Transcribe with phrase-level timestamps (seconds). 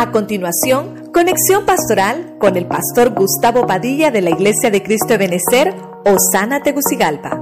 [0.00, 5.18] A continuación, conexión pastoral con el pastor Gustavo Padilla de la Iglesia de Cristo de
[5.18, 5.74] Benecer,
[6.06, 7.38] Osana Tegucigalpa.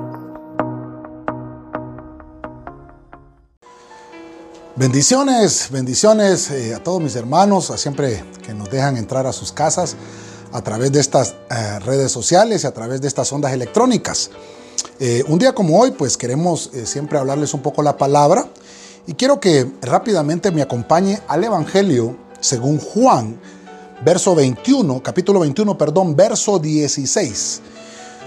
[4.74, 9.52] Bendiciones, bendiciones eh, a todos mis hermanos, a siempre que nos dejan entrar a sus
[9.52, 9.94] casas
[10.50, 14.32] a través de estas eh, redes sociales y a través de estas ondas electrónicas.
[14.98, 18.48] Eh, un día como hoy, pues queremos siempre hablarles un poco la palabra
[19.06, 23.40] y quiero que rápidamente me acompañe al Evangelio según Juan,
[24.04, 27.60] verso 21, capítulo 21, perdón, verso 16.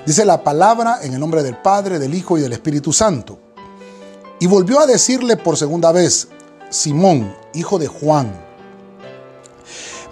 [0.06, 3.40] Dice la palabra en el nombre del Padre, del Hijo y del Espíritu Santo.
[4.40, 6.28] Y volvió a decirle por segunda vez,
[6.70, 8.34] Simón, hijo de Juan,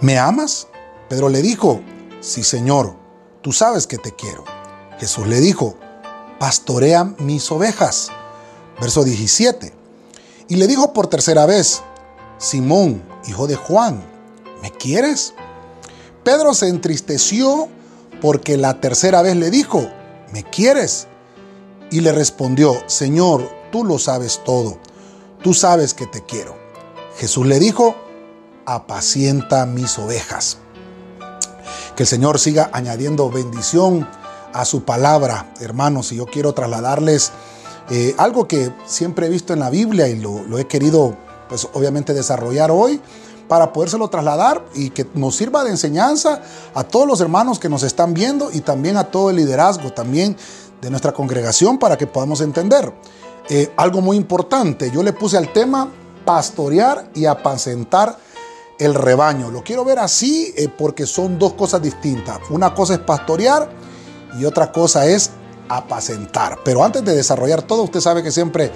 [0.00, 0.68] ¿me amas?
[1.08, 1.80] Pedro le dijo,
[2.20, 2.94] sí Señor,
[3.42, 4.44] tú sabes que te quiero.
[5.00, 5.76] Jesús le dijo,
[6.38, 8.10] pastorea mis ovejas.
[8.80, 9.74] Verso 17.
[10.48, 11.82] Y le dijo por tercera vez,
[12.38, 14.02] Simón, hijo de Juan,
[14.62, 15.34] ¿me quieres?
[16.24, 17.68] Pedro se entristeció
[18.20, 19.88] porque la tercera vez le dijo,
[20.32, 21.06] ¿me quieres?
[21.90, 24.78] Y le respondió, Señor, tú lo sabes todo,
[25.42, 26.56] tú sabes que te quiero.
[27.16, 27.94] Jesús le dijo,
[28.66, 30.58] apacienta mis ovejas.
[31.96, 34.08] Que el Señor siga añadiendo bendición
[34.52, 37.32] a su palabra, hermanos, y yo quiero trasladarles
[37.90, 41.16] eh, algo que siempre he visto en la Biblia y lo, lo he querido
[41.50, 43.00] pues obviamente desarrollar hoy
[43.48, 46.40] para podérselo trasladar y que nos sirva de enseñanza
[46.72, 50.36] a todos los hermanos que nos están viendo y también a todo el liderazgo también
[50.80, 52.94] de nuestra congregación para que podamos entender.
[53.48, 55.90] Eh, algo muy importante, yo le puse al tema
[56.24, 58.16] pastorear y apacentar
[58.78, 59.50] el rebaño.
[59.50, 62.38] Lo quiero ver así eh, porque son dos cosas distintas.
[62.50, 63.68] Una cosa es pastorear
[64.38, 65.30] y otra cosa es
[65.68, 66.58] apacentar.
[66.64, 68.70] Pero antes de desarrollar todo, usted sabe que siempre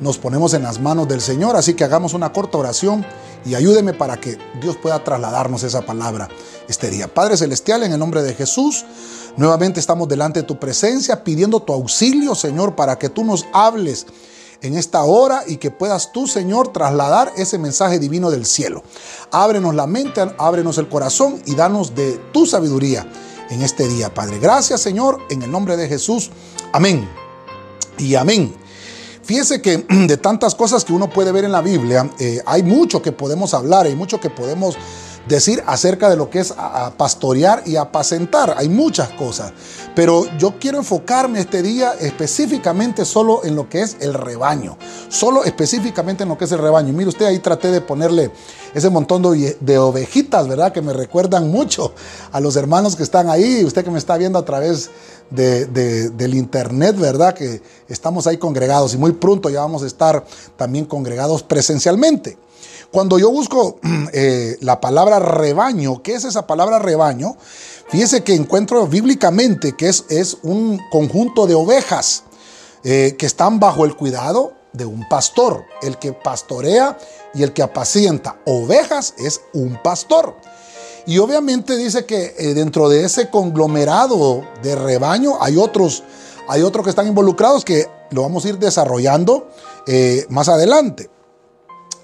[0.00, 3.04] nos ponemos en las manos del Señor, así que hagamos una corta oración
[3.44, 6.28] y ayúdeme para que Dios pueda trasladarnos esa palabra
[6.68, 7.12] este día.
[7.12, 8.84] Padre Celestial, en el nombre de Jesús,
[9.36, 14.06] nuevamente estamos delante de tu presencia pidiendo tu auxilio, Señor, para que tú nos hables
[14.60, 18.82] en esta hora y que puedas tú, Señor, trasladar ese mensaje divino del cielo.
[19.30, 23.10] Ábrenos la mente, ábrenos el corazón y danos de tu sabiduría
[23.50, 24.38] en este día, Padre.
[24.38, 26.30] Gracias, Señor, en el nombre de Jesús.
[26.72, 27.08] Amén.
[27.98, 28.54] Y amén.
[29.28, 29.76] Fíjese que
[30.08, 33.52] de tantas cosas que uno puede ver en la Biblia, eh, hay mucho que podemos
[33.52, 34.74] hablar, hay mucho que podemos
[35.28, 36.54] decir acerca de lo que es
[36.96, 38.54] pastorear y apacentar.
[38.56, 39.52] Hay muchas cosas,
[39.94, 44.76] pero yo quiero enfocarme este día específicamente solo en lo que es el rebaño,
[45.08, 46.92] solo específicamente en lo que es el rebaño.
[46.92, 48.30] mire usted, ahí traté de ponerle
[48.74, 50.72] ese montón de, ovejitas, ¿verdad?
[50.72, 51.92] Que me recuerdan mucho
[52.32, 54.90] a los hermanos que están ahí, usted que me está viendo a través
[55.30, 57.34] del internet, ¿verdad?
[57.34, 60.24] Que estamos ahí congregados y muy pronto ya vamos a estar
[60.56, 62.38] también congregados presencialmente.
[62.92, 63.78] Cuando yo busco
[64.12, 67.36] eh, la palabra rebaño, ¿qué es esa palabra rebaño?
[67.88, 72.24] Fíjese que encuentro bíblicamente que es, es un conjunto de ovejas
[72.84, 75.64] eh, que están bajo el cuidado de un pastor.
[75.82, 76.96] El que pastorea
[77.34, 80.36] y el que apacienta ovejas es un pastor.
[81.06, 86.04] Y obviamente dice que eh, dentro de ese conglomerado de rebaño hay otros,
[86.48, 89.48] hay otros que están involucrados que lo vamos a ir desarrollando
[90.28, 91.08] más adelante.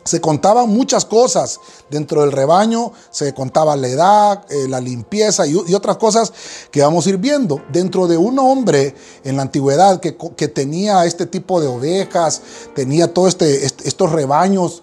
[0.04, 1.60] Se contaban muchas cosas
[1.90, 6.32] dentro del rebaño, se contaba la edad, eh, la limpieza y, otras cosas
[6.70, 7.62] que vamos a ir viendo.
[7.72, 8.94] Dentro de un hombre
[9.24, 12.42] en la antigüedad que, tenía este tipo de ovejas,
[12.74, 14.82] tenía todos este, estos rebaños,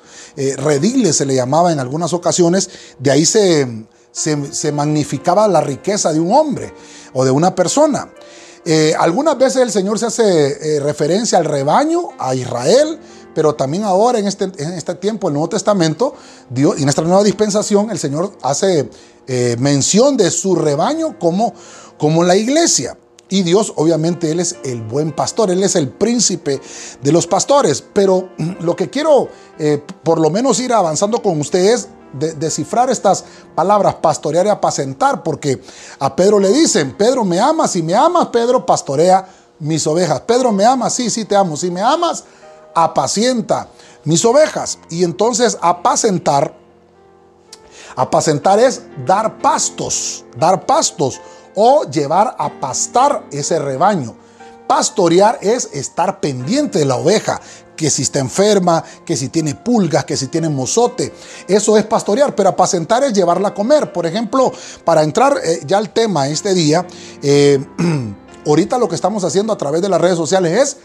[0.58, 3.68] rediles se le llamaba en algunas ocasiones, de ahí se,
[4.12, 6.74] se, magnificaba la riqueza de un hombre
[7.14, 8.10] o de una persona.
[8.64, 13.00] Eh, algunas veces el Señor se hace eh, referencia al rebaño, a Israel,
[13.34, 16.14] pero también ahora en este, en este tiempo, el Nuevo Testamento,
[16.50, 18.90] Dios, en esta nueva dispensación, el Señor hace
[19.28, 21.54] eh, mención de su rebaño como,
[21.98, 22.98] como la iglesia.
[23.30, 26.60] Y Dios, obviamente, Él es el buen pastor, Él es el príncipe
[27.02, 27.82] de los pastores.
[27.94, 29.30] Pero lo que quiero,
[30.04, 33.24] por lo menos, ir avanzando con ustedes descifrar estas
[33.56, 35.62] palabras, pastorear y apacentar, porque
[36.00, 37.72] a Pedro le dicen, Pedro, ¿me amas?
[37.72, 39.28] Si me amas, Pedro, pastorea
[39.60, 40.22] mis ovejas.
[40.22, 40.94] Pedro, ¿me amas?
[40.94, 41.56] Sí, sí, te amo.
[41.56, 42.24] Si me amas,
[42.76, 43.68] apacienta
[44.04, 44.80] mis ovejas.
[44.90, 46.56] Y entonces apacentar,
[47.96, 51.20] apacentar es dar pastos, dar pastos
[51.56, 54.16] o llevar a pastar ese rebaño.
[54.68, 57.42] Pastorear es estar pendiente de la oveja,
[57.76, 61.12] que si está enferma, que si tiene pulgas, que si tiene mozote.
[61.48, 63.92] Eso es pastorear, pero apacentar es llevarla a comer.
[63.92, 64.54] Por ejemplo,
[64.86, 66.86] para entrar eh, ya al tema este día,
[67.22, 67.60] eh,
[68.46, 70.78] ahorita lo que estamos haciendo a través de las redes sociales es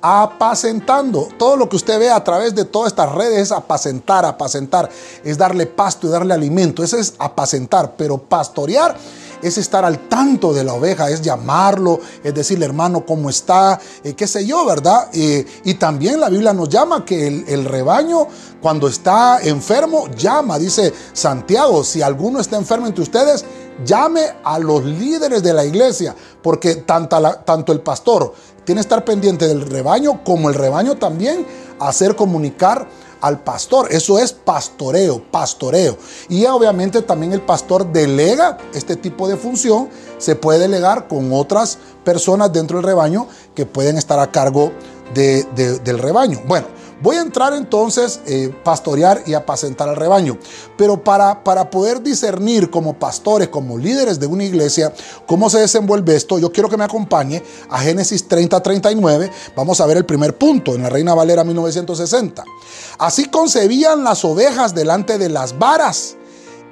[0.00, 1.28] apacentando.
[1.38, 4.88] Todo lo que usted ve a través de todas estas redes es apacentar, apacentar,
[5.24, 6.82] es darle pasto y darle alimento.
[6.82, 8.96] Eso es apacentar, pero pastorear
[9.44, 13.78] es estar al tanto de la oveja, es llamarlo, es decirle, hermano, ¿cómo está?
[14.02, 15.08] Eh, qué sé yo, ¿verdad?
[15.12, 18.26] Eh, y también la Biblia nos llama que el, rebaño,
[18.62, 23.44] cuando está enfermo, llama, dice Santiago, si alguno está enfermo entre ustedes,
[23.84, 28.32] llame a los líderes de la iglesia, porque tanto el pastor
[28.64, 31.46] tiene que estar pendiente del rebaño, como el rebaño también
[31.78, 32.86] hacer comunicar
[33.20, 33.88] al pastor.
[33.90, 35.96] Eso es pastoreo, pastoreo.
[36.28, 39.88] Y obviamente también el pastor delega este tipo de función.
[40.18, 44.72] Se puede delegar con otras personas dentro del rebaño que pueden estar a cargo
[45.14, 46.42] de, de, del rebaño.
[46.46, 46.66] Bueno,
[47.04, 50.38] Voy a entrar entonces eh, pastorear y apacentar al rebaño.
[50.78, 54.90] Pero para, para poder discernir como pastores, como líderes de una iglesia,
[55.26, 59.30] cómo se desenvuelve esto, yo quiero que me acompañe a Génesis 30-39.
[59.54, 62.42] Vamos a ver el primer punto en la Reina Valera 1960.
[62.98, 66.16] Así concebían las ovejas delante de las varas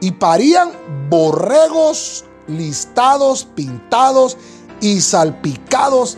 [0.01, 0.71] y parían
[1.11, 4.39] borregos listados, pintados
[4.81, 6.17] y salpicados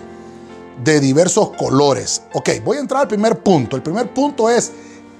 [0.83, 2.23] de diversos colores.
[2.33, 3.77] Ok, voy a entrar al primer punto.
[3.77, 4.73] El primer punto es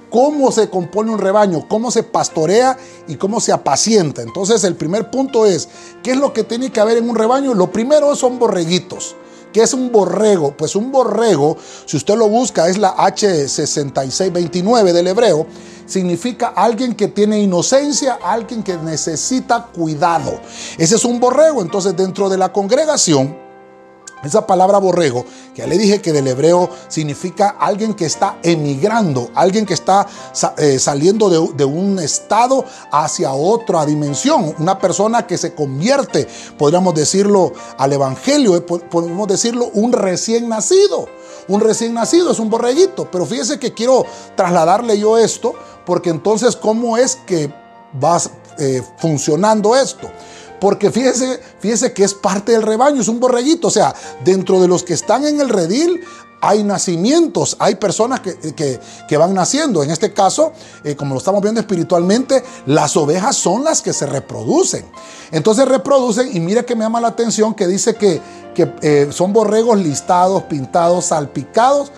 [0.09, 4.21] cómo se compone un rebaño, cómo se pastorea y cómo se apacienta.
[4.21, 5.67] Entonces el primer punto es,
[6.03, 7.53] ¿qué es lo que tiene que haber en un rebaño?
[7.53, 9.15] Lo primero son borreguitos.
[9.51, 10.51] ¿Qué es un borrego?
[10.57, 11.55] Pues un borrego,
[11.85, 15.47] si usted lo busca, es la H6629 del hebreo,
[15.85, 20.41] significa alguien que tiene inocencia, alguien que necesita cuidado.
[20.77, 21.61] Ese es un borrego.
[21.61, 23.44] Entonces dentro de la congregación,
[24.25, 29.29] esa palabra borrego, que ya le dije que del hebreo significa alguien que está emigrando,
[29.35, 30.07] alguien que está
[30.57, 36.27] eh, saliendo de, un estado hacia otra dimensión, una persona que se convierte,
[36.57, 41.07] podríamos decirlo, al evangelio, eh, podemos decirlo, un recién nacido.
[41.47, 44.05] Un recién nacido es un borreguito, pero fíjese que quiero
[44.35, 45.53] trasladarle yo esto,
[45.85, 47.53] porque entonces, ¿cómo es que
[48.03, 48.19] va
[48.57, 50.09] eh, funcionando esto?
[50.65, 53.67] Porque fíjese, fíjese que es parte del rebaño, es un borreguito.
[53.67, 56.01] O sea, dentro de los que están en el redil
[56.41, 59.83] hay nacimientos, hay personas que, van naciendo.
[59.83, 60.53] En este caso,
[60.83, 64.83] eh, como lo estamos viendo espiritualmente, las ovejas son las que se reproducen.
[65.31, 68.19] Entonces reproducen y mire que me llama la atención que dice que,
[68.57, 71.91] eh, son borregos listados, pintados, salpicados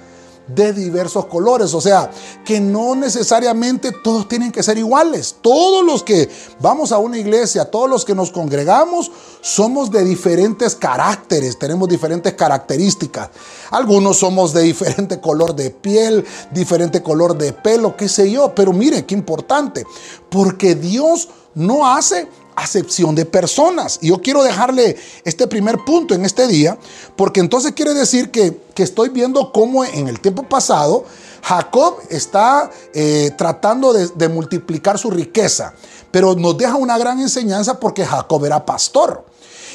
[0.48, 1.74] de diversos colores.
[1.74, 2.10] O sea,
[2.46, 5.36] que no necesariamente todos tienen que ser iguales.
[5.42, 6.30] Todos los que
[6.60, 9.12] vamos a una iglesia, todos los que nos congregamos,
[9.42, 13.30] somos de diferentes caracteres, tenemos diferentes características.
[13.72, 18.54] Algunos somos de diferente color de piel, diferente color de pelo, qué sé yo.
[18.56, 19.86] Pero mire, qué importante,
[20.30, 24.00] porque Dios no hace acepción de personas.
[24.02, 26.78] Y yo quiero dejarle este primer punto en este día,
[27.16, 31.04] porque entonces quiere decir que, estoy viendo cómo en el tiempo pasado
[31.42, 35.74] Jacob está eh, tratando de, de multiplicar su riqueza,
[36.12, 39.26] pero nos deja una gran enseñanza porque Jacob era pastor.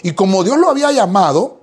[0.02, 1.58] Y como Dios lo había llamado,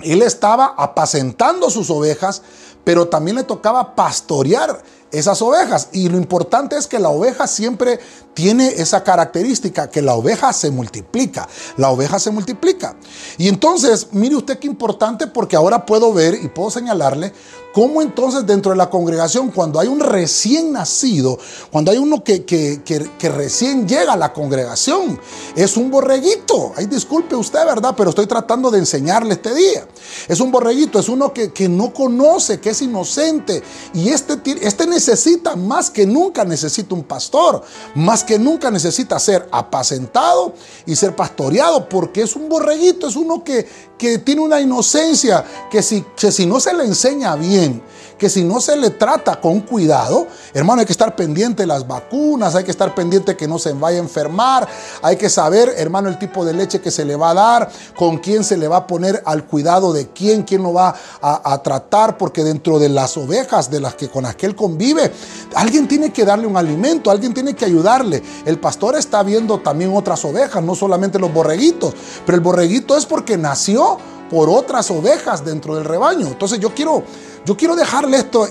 [0.00, 2.42] él estaba apacentando sus ovejas,
[2.84, 4.82] pero también le tocaba pastorear
[5.18, 5.88] esas ovejas.
[5.92, 8.00] Y lo importante es que la oveja siempre
[8.34, 11.48] tiene esa característica, que la oveja se multiplica.
[11.76, 12.96] La oveja se multiplica.
[13.38, 17.32] Y entonces, mire usted qué importante porque ahora puedo ver y puedo señalarle
[17.74, 21.36] cómo entonces dentro de la congregación, cuando hay un recién nacido,
[21.72, 25.18] cuando hay uno que, que, que, recién llega a la congregación,
[25.56, 26.72] es un borreguito.
[26.76, 27.92] Ay, disculpe usted, ¿verdad?
[27.96, 29.88] Pero estoy tratando de enseñarle este día.
[30.28, 33.60] Es un borreguito, es uno que, no conoce, que es inocente.
[33.92, 37.60] Y este, este necesita, más que nunca necesita un pastor,
[37.96, 40.54] más que nunca necesita ser apacentado
[40.86, 43.66] y ser pastoreado, porque es un borreguito, es uno que,
[43.98, 47.82] que tiene una inocencia, que si, que si no se le enseña bien,
[48.18, 51.86] que si no se le trata con cuidado, hermano, hay que estar pendiente de las
[51.86, 54.68] vacunas, hay que estar pendiente que no se vaya a enfermar,
[55.02, 58.18] hay que saber, hermano, el tipo de leche que se le va a dar, con
[58.18, 62.18] quién se le va a poner al cuidado de quién, quién lo va a, tratar,
[62.18, 65.12] porque dentro de las ovejas de las que con las que él convive,
[65.54, 68.22] alguien tiene que darle un alimento, alguien tiene que ayudarle.
[68.44, 71.94] El pastor está viendo también otras ovejas, no solamente los borreguitos,
[72.26, 73.98] pero el borreguito es porque nació
[74.30, 76.26] por otras ovejas dentro del rebaño.
[76.26, 77.04] Entonces yo quiero
[77.44, 78.46] yo quiero dejarle esto,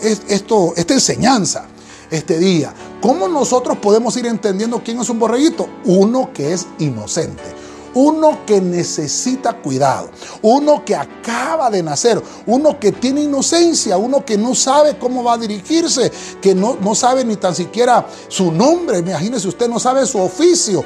[0.75, 1.65] esta enseñanza
[2.11, 2.73] este día.
[3.01, 5.67] ¿Cómo nosotros podemos ir entendiendo quién es un borreguito?
[5.85, 7.43] Uno que es inocente.
[7.95, 10.09] Uno que necesita cuidado,
[10.41, 15.33] uno que acaba de nacer, uno que tiene inocencia, uno que no sabe cómo va
[15.33, 20.19] a dirigirse, que no, sabe ni tan siquiera su nombre, imagínese usted, no sabe su
[20.19, 20.83] oficio,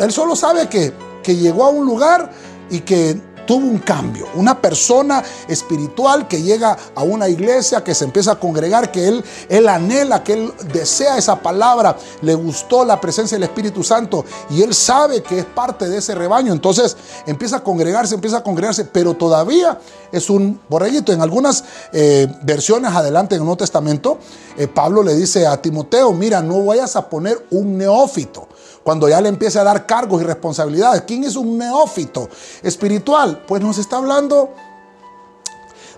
[0.00, 2.32] él solo sabe que llegó a un lugar
[2.68, 4.28] y que tuvo un cambio.
[4.36, 9.24] Una persona espiritual que llega a una iglesia, que se empieza a congregar, que él,
[9.48, 14.62] él anhela, que él desea esa palabra, le gustó la presencia del Espíritu Santo y
[14.62, 16.52] él sabe que es parte de ese rebaño.
[16.52, 19.80] Entonces empieza a congregarse, empieza a congregarse, pero todavía
[20.12, 21.12] es un borreguito.
[21.12, 24.18] En algunas eh, versiones adelante en el Nuevo Testamento,
[24.58, 28.46] eh, Pablo le dice a Timoteo, mira, no vayas a poner un neófito
[28.82, 31.02] cuando ya le empiece a dar cargos y responsabilidades.
[31.02, 32.28] ¿Quién es un neófito
[32.62, 33.44] espiritual?
[33.46, 34.50] Pues nos está hablando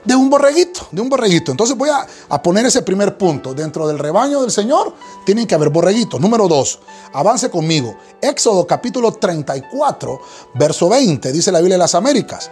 [0.04, 1.52] de un borreguito, de un borreguito.
[1.52, 3.54] Entonces voy a, a, poner ese primer punto.
[3.54, 6.20] Dentro del rebaño del Señor tienen que haber borreguitos.
[6.20, 6.80] Número dos,
[7.12, 7.96] avance conmigo.
[8.20, 10.20] Éxodo capítulo 34,
[10.54, 12.50] verso 20, dice la Biblia de las Américas.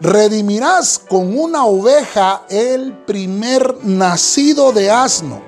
[0.00, 5.40] Redimirás con una oveja el primer nacido de asno.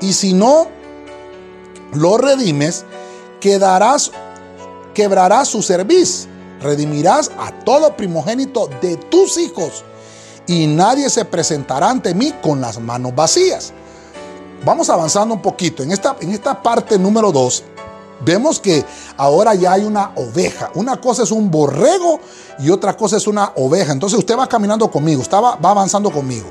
[0.00, 0.66] Y si no
[1.92, 2.84] lo redimes,
[3.44, 4.10] quedarás,
[4.94, 6.26] quebrarás su cerviz,
[6.62, 9.84] redimirás a todo primogénito de tus hijos,
[10.46, 13.74] y nadie se presentará ante mí con las manos vacías.
[14.64, 15.82] Vamos avanzando un poquito.
[15.82, 17.64] En esta, en esta parte número 2,
[18.24, 18.84] vemos que
[19.16, 20.70] ahora ya hay una oveja.
[20.74, 22.20] Una cosa es un borrego
[22.58, 23.92] y otra cosa es una oveja.
[23.92, 26.46] Entonces usted va caminando conmigo, estaba, va avanzando conmigo.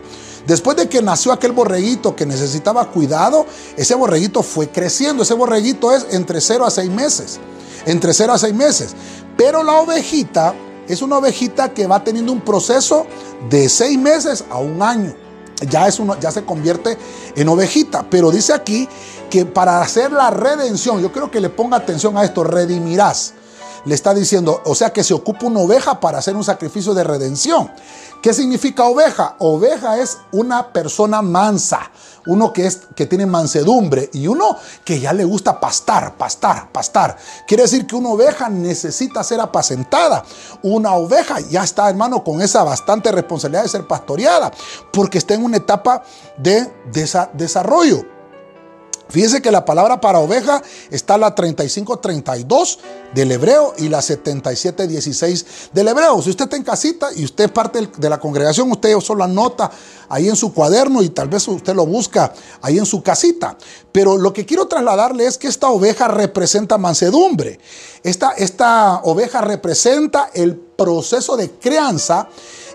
[0.47, 3.45] Después de que nació aquel borreguito que necesitaba cuidado,
[3.77, 5.23] ese borreguito fue creciendo.
[5.23, 7.39] Ese borreguito es entre 0 a 6 meses.
[7.85, 8.95] Entre 0 a 6 meses.
[9.37, 10.53] Pero la ovejita
[10.87, 13.05] es una ovejita que va teniendo un proceso
[13.49, 15.15] de 6 meses a un año.
[15.69, 16.97] Ya, es uno, ya se convierte
[17.37, 18.05] en ovejita.
[18.09, 18.89] Pero dice aquí
[19.33, 23.33] que para hacer la redención, yo quiero que le ponga atención a esto, redimirás
[23.85, 27.03] le está diciendo, o sea que se ocupa una oveja para hacer un sacrificio de
[27.03, 27.71] redención.
[28.21, 29.35] ¿Qué significa oveja?
[29.39, 31.91] Oveja es una persona mansa,
[32.27, 37.17] uno que, es, que tiene mansedumbre y uno que ya le gusta pastar, pastar, pastar.
[37.45, 40.23] Quiere decir que una oveja necesita ser apacentada.
[40.61, 44.51] Una oveja ya está, hermano, con esa bastante responsabilidad de ser pastoreada,
[44.93, 46.03] porque está en una etapa
[46.37, 46.71] de
[47.33, 48.13] desarrollo.
[49.13, 52.79] Fíjese que la palabra para oveja está la 3532
[53.13, 56.19] del hebreo y la 7716 del hebreo.
[56.23, 59.69] Si usted está en casita y usted es parte de la congregación, usted solo anota
[60.09, 63.55] ahí en su cuaderno y tal vez usted lo busca ahí en su casita.
[63.91, 67.59] Pero lo que quiero trasladarle es que esta oveja representa mansedumbre.
[68.01, 72.27] Esta, esta oveja representa el proceso de crianza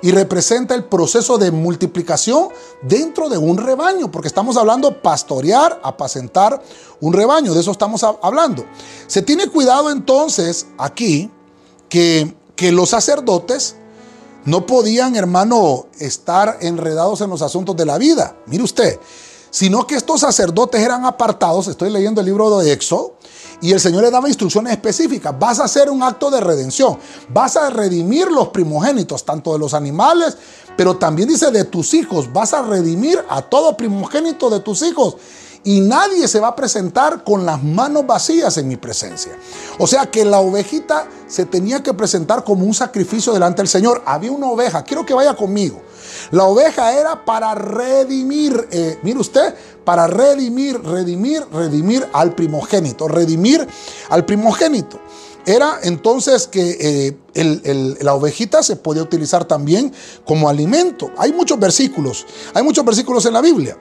[0.02, 2.48] y representa el proceso de multiplicación
[2.82, 6.62] dentro de un rebaño, porque estamos hablando pastorear, apacentar
[7.00, 8.64] un rebaño, de eso estamos hablando.
[9.06, 11.30] Se tiene cuidado entonces aquí
[11.88, 13.76] que, que los sacerdotes
[14.44, 18.36] no podían, hermano, estar enredados en los asuntos de la vida.
[18.46, 18.98] Mire usted,
[19.50, 23.17] sino que estos sacerdotes eran apartados, estoy leyendo el libro de Éxodo,
[23.60, 25.36] y el Señor le daba instrucciones específicas.
[25.38, 26.98] Vas a hacer un acto de redención.
[27.28, 30.36] Vas a redimir los primogénitos, tanto de los animales,
[30.76, 32.32] pero también dice de tus hijos.
[32.32, 35.16] Vas a redimir a todo primogénito de tus hijos.
[35.64, 39.32] Y nadie se va a presentar con las manos vacías en mi presencia.
[39.78, 44.02] O sea que la ovejita se tenía que presentar como un sacrificio delante del Señor.
[44.06, 44.84] Había una oveja.
[44.84, 45.82] Quiero que vaya conmigo.
[46.30, 53.66] La oveja era para redimir, eh, mire usted, para redimir, redimir, redimir al primogénito, redimir
[54.10, 55.00] al primogénito.
[55.46, 59.92] Era entonces que eh, la ovejita se podía utilizar también
[60.26, 61.10] como alimento.
[61.16, 63.78] Hay muchos versículos, hay muchos versículos en la Biblia.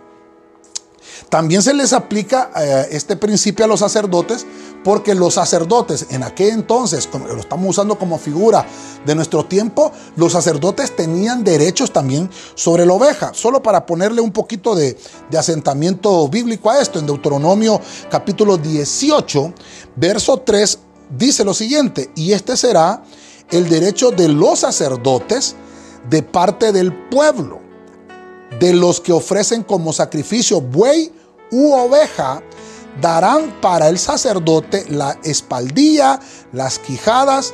[1.29, 4.45] También se les aplica eh, este principio a los sacerdotes
[4.83, 8.65] porque los sacerdotes en aquel entonces, lo estamos usando como figura
[9.05, 13.33] de nuestro tiempo, los sacerdotes tenían derechos también sobre la oveja.
[13.33, 14.97] Solo para ponerle un poquito de,
[15.29, 19.53] de asentamiento bíblico a esto, en Deuteronomio capítulo 18,
[19.97, 20.79] verso 3,
[21.17, 23.03] dice lo siguiente, y este será
[23.51, 25.55] el derecho de los sacerdotes
[26.09, 27.59] de parte del pueblo,
[28.61, 31.11] de los que ofrecen como sacrificio buey
[31.51, 32.41] u oveja,
[33.01, 36.19] darán para el sacerdote la espaldilla,
[36.51, 37.53] las quijadas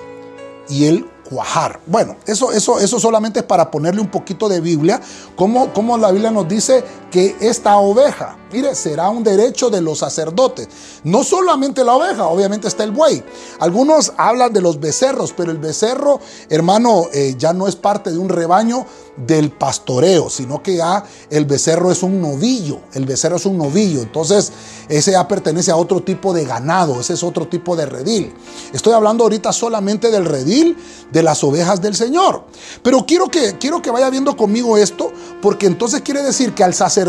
[0.69, 1.79] y el cuajar.
[1.85, 5.01] Bueno, eso, eso, eso solamente es para ponerle un poquito de Biblia,
[5.35, 6.83] como, como la Biblia nos dice
[7.13, 10.67] que esta oveja, mire, será un derecho de los sacerdotes.
[11.03, 13.23] No solamente la oveja, obviamente está el buey.
[13.59, 18.17] Algunos hablan de los becerros, pero el becerro, hermano, eh, ya no es parte de
[18.17, 23.45] un rebaño del pastoreo, sino que ya el becerro es un novillo, el becerro es
[23.45, 24.51] un novillo, entonces
[24.89, 28.33] ese ya pertenece a otro tipo de ganado, ese es otro tipo de redil.
[28.73, 30.75] Estoy hablando ahorita solamente del redil
[31.11, 32.45] de las ovejas del Señor.
[32.81, 35.11] Pero quiero que, quiero que vaya viendo conmigo esto,
[35.43, 37.02] porque entonces quiere decir que al sacerdote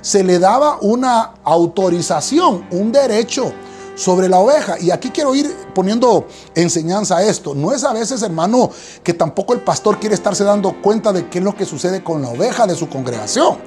[0.00, 3.52] se le daba una autorización, un derecho
[4.00, 4.78] sobre la oveja.
[4.80, 7.54] Y aquí quiero ir poniendo enseñanza a esto.
[7.54, 8.70] No es a veces, hermano,
[9.02, 12.22] que tampoco el pastor quiere estarse dando cuenta de qué es lo que sucede con
[12.22, 13.58] la oveja de su congregación,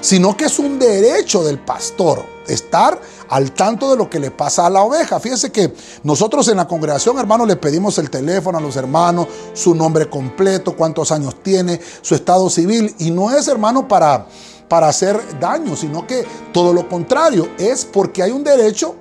[0.00, 4.66] sino que es un derecho del pastor estar al tanto de lo que le pasa
[4.66, 5.20] a la oveja.
[5.20, 5.72] Fíjese que
[6.02, 10.76] nosotros en la congregación, hermano, le pedimos el teléfono a los hermanos, su nombre completo,
[10.76, 12.94] cuántos años tiene, su estado civil.
[12.98, 14.26] Y no es, hermano, para,
[14.68, 18.96] para hacer daño, sino que todo lo contrario, es porque hay un derecho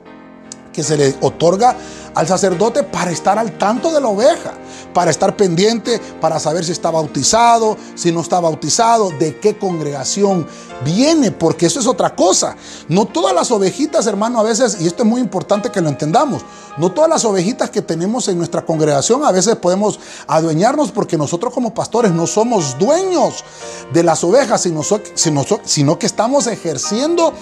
[0.77, 1.75] que se le otorga
[2.13, 4.53] al sacerdote para estar al tanto de la oveja,
[4.93, 10.45] para estar pendiente, para saber si está bautizado, si no está bautizado, de qué congregación
[10.85, 12.55] viene, porque eso es otra cosa.
[12.89, 16.43] No todas las ovejitas, hermano, a veces, y esto es muy importante que lo entendamos,
[16.77, 21.51] no todas las ovejitas que tenemos en nuestra congregación a veces podemos adueñarnos porque nosotros
[21.51, 23.43] como pastores no somos dueños
[23.91, 27.33] de las ovejas, sino, que estamos ejerciendo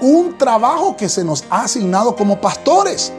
[0.00, 3.12] un trabajo que se nos ha asignado como pastores.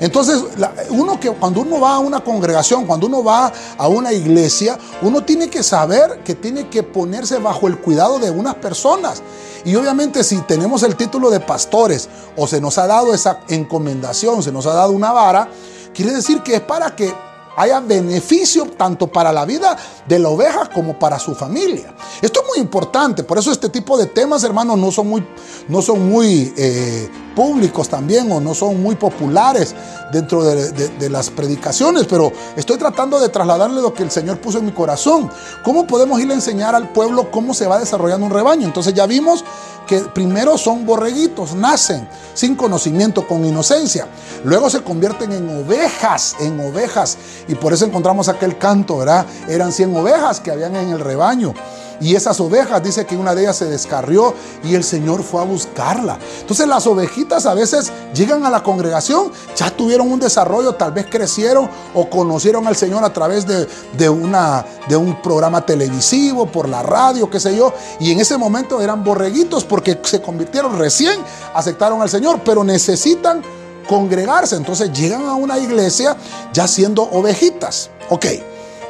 [0.00, 0.42] Entonces,
[0.90, 5.24] uno que cuando uno va a una congregación, cuando uno va a una iglesia, uno
[5.24, 9.22] tiene que saber que tiene que ponerse bajo el cuidado de unas personas.
[9.64, 14.42] Y obviamente si tenemos el título de pastores o se nos ha dado esa encomendación,
[14.42, 15.48] se nos ha dado una vara,
[15.94, 17.14] quiere decir que es para que
[17.56, 21.94] haya beneficio tanto para la vida de la oveja como para su familia.
[22.20, 25.26] Esto es muy importante, por eso este tipo de temas, hermanos, no son muy,
[25.68, 29.74] no son muy eh, públicos también o no son muy populares
[30.12, 34.66] dentro de, las predicaciones, pero estoy tratando de trasladarle lo que el Señor puso en
[34.66, 35.30] mi corazón.
[35.62, 38.66] ¿Cómo podemos ir a enseñar al pueblo cómo se va desarrollando un rebaño?
[38.66, 39.44] Entonces ya vimos
[39.86, 44.08] que primero son borreguitos, nacen sin conocimiento, con inocencia.
[44.44, 47.16] Luego se convierten en ovejas, en ovejas.
[47.48, 49.26] Y por eso encontramos aquel canto, ¿verdad?
[49.48, 51.54] Eran 100 ovejas que habían en el rebaño.
[52.00, 55.44] Y esas ovejas, dice que una de ellas se descarrió y el Señor fue a
[55.44, 56.18] buscarla.
[56.40, 61.06] Entonces las ovejitas a veces llegan a la congregación, ya tuvieron un desarrollo, tal vez
[61.08, 66.82] crecieron o conocieron al Señor a través de, una, de un programa televisivo, por la
[66.82, 67.72] radio, qué sé yo.
[68.00, 71.20] Y en ese momento eran borreguitos porque se convirtieron recién,
[71.54, 73.42] aceptaron al Señor, pero necesitan
[73.84, 74.56] congregarse.
[74.56, 76.16] Entonces llegan a una iglesia
[76.52, 77.90] ya siendo ovejitas.
[78.10, 78.26] Ok,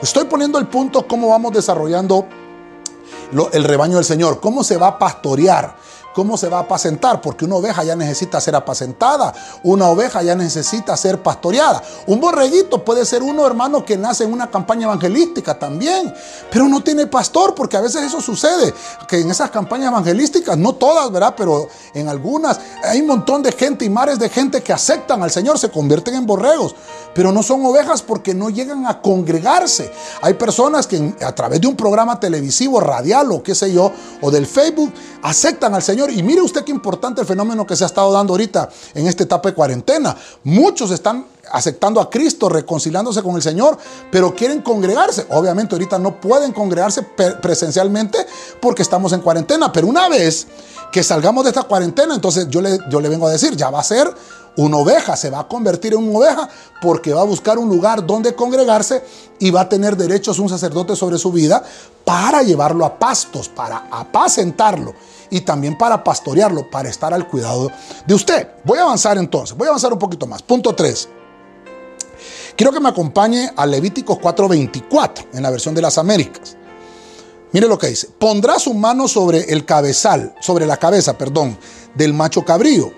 [0.03, 2.27] estoy poniendo el punto cómo vamos desarrollando
[3.53, 5.77] el rebaño del Señor, cómo se va a pastorear,
[6.15, 7.21] ¿Cómo se va a apacentar?
[7.21, 11.83] Porque una oveja ya necesita ser apacentada, una oveja ya necesita ser pastoreada.
[12.07, 16.15] Un borreguito puede ser uno, hermano, que nace en una campaña evangelística también,
[16.53, 18.73] pero no tiene pastor, porque a veces eso sucede,
[19.09, 21.35] que en esas campañas evangelísticas, no todas, ¿verdad?
[21.37, 25.33] Pero en algunas hay un montón de gente y mares de gente que aceptan al
[25.33, 26.77] Señor, se convierten en borregos,
[27.13, 29.91] pero no son ovejas porque no llegan a congregarse.
[30.23, 34.31] Hay personas que a través de un programa televisivo, radial o qué sé yo, o
[34.31, 37.87] del Facebook, aceptan al Señor y mire usted qué importante el fenómeno que se ha
[37.87, 40.17] estado dando ahorita en esta etapa de cuarentena.
[40.45, 43.77] Muchos están aceptando a Cristo, reconciliándose con el Señor,
[44.11, 45.27] pero quieren congregarse.
[45.31, 47.03] Obviamente ahorita no pueden congregarse
[47.43, 48.19] presencialmente
[48.61, 50.47] porque estamos en cuarentena, pero una vez
[50.93, 53.81] que salgamos de esta cuarentena, entonces yo le, yo le vengo a decir, ya va
[53.81, 54.13] a ser
[54.57, 56.49] una oveja, se va a convertir en una oveja
[56.81, 59.05] porque va a buscar un lugar donde congregarse
[59.41, 61.65] y va a tener derechos un sacerdote sobre su vida
[62.05, 64.95] para llevarlo a pastos, para apacentarlo
[65.35, 67.69] y también para pastorearlo, para estar al cuidado
[68.07, 68.49] de usted.
[68.63, 70.43] Voy a avanzar entonces, voy a avanzar un poquito más.
[70.43, 71.09] Punto 3.
[72.57, 76.57] Quiero que me acompañe a Levíticos 4:24 en la versión de las Américas.
[77.51, 81.59] Mire lo que dice, pondrá su mano sobre el cabezal, sobre la cabeza, perdón,
[81.97, 82.93] del macho cabrío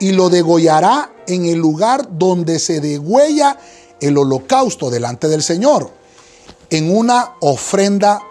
[0.00, 3.58] y lo degollará en el lugar donde se degüella
[4.00, 5.90] el holocausto delante del Señor,
[6.70, 8.22] en una ofrenda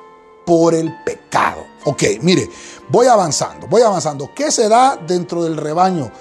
[0.48, 1.71] por el pecado.
[1.84, 2.50] Ok, mire,
[2.90, 4.32] voy avanzando, voy avanzando.
[4.36, 6.12] ¿Qué se da dentro del rebaño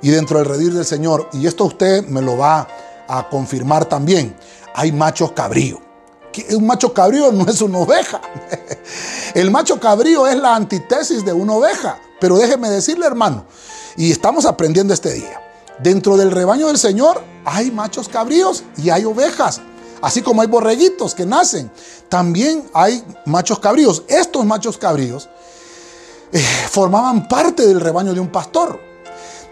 [0.00, 1.28] y dentro del redir del Señor?
[1.32, 2.66] Y esto usted me lo va
[3.06, 4.34] a confirmar también.
[4.74, 5.80] Hay machos cabríos.
[6.50, 8.20] Un macho cabrío no es una oveja.
[9.34, 11.98] El macho cabrío es la antítesis de una oveja.
[12.20, 13.46] Pero déjeme decirle, hermano,
[13.96, 15.42] y estamos aprendiendo este día.
[15.80, 19.60] Dentro del rebaño del Señor hay machos cabríos y hay ovejas.
[20.02, 21.70] Así como hay borreguitos que nacen,
[22.08, 24.02] también hay machos cabríos.
[24.08, 25.28] Estos machos cabríos
[26.32, 28.80] eh, formaban parte del rebaño de un pastor.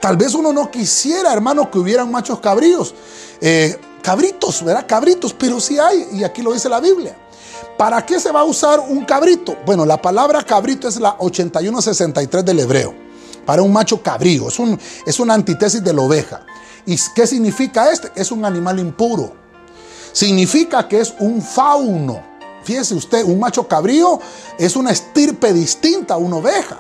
[0.01, 2.95] Tal vez uno no quisiera, hermano, que hubieran machos cabríos.
[3.41, 4.87] Eh, cabritos, ¿verdad?
[4.87, 7.17] Cabritos, pero sí hay, y aquí lo dice la Biblia.
[7.77, 9.57] ¿Para qué se va a usar un cabrito?
[9.67, 12.95] Bueno, la palabra cabrito es la 8163 del hebreo.
[13.45, 16.45] Para un macho cabrío, es, un, es una antítesis de la oveja.
[16.87, 18.11] ¿Y qué significa este?
[18.15, 19.33] Es un animal impuro.
[20.19, 22.21] Significa que es un fauno.
[22.65, 24.19] Fíjese usted, un macho cabrío
[24.59, 26.79] es una estirpe distinta a una oveja.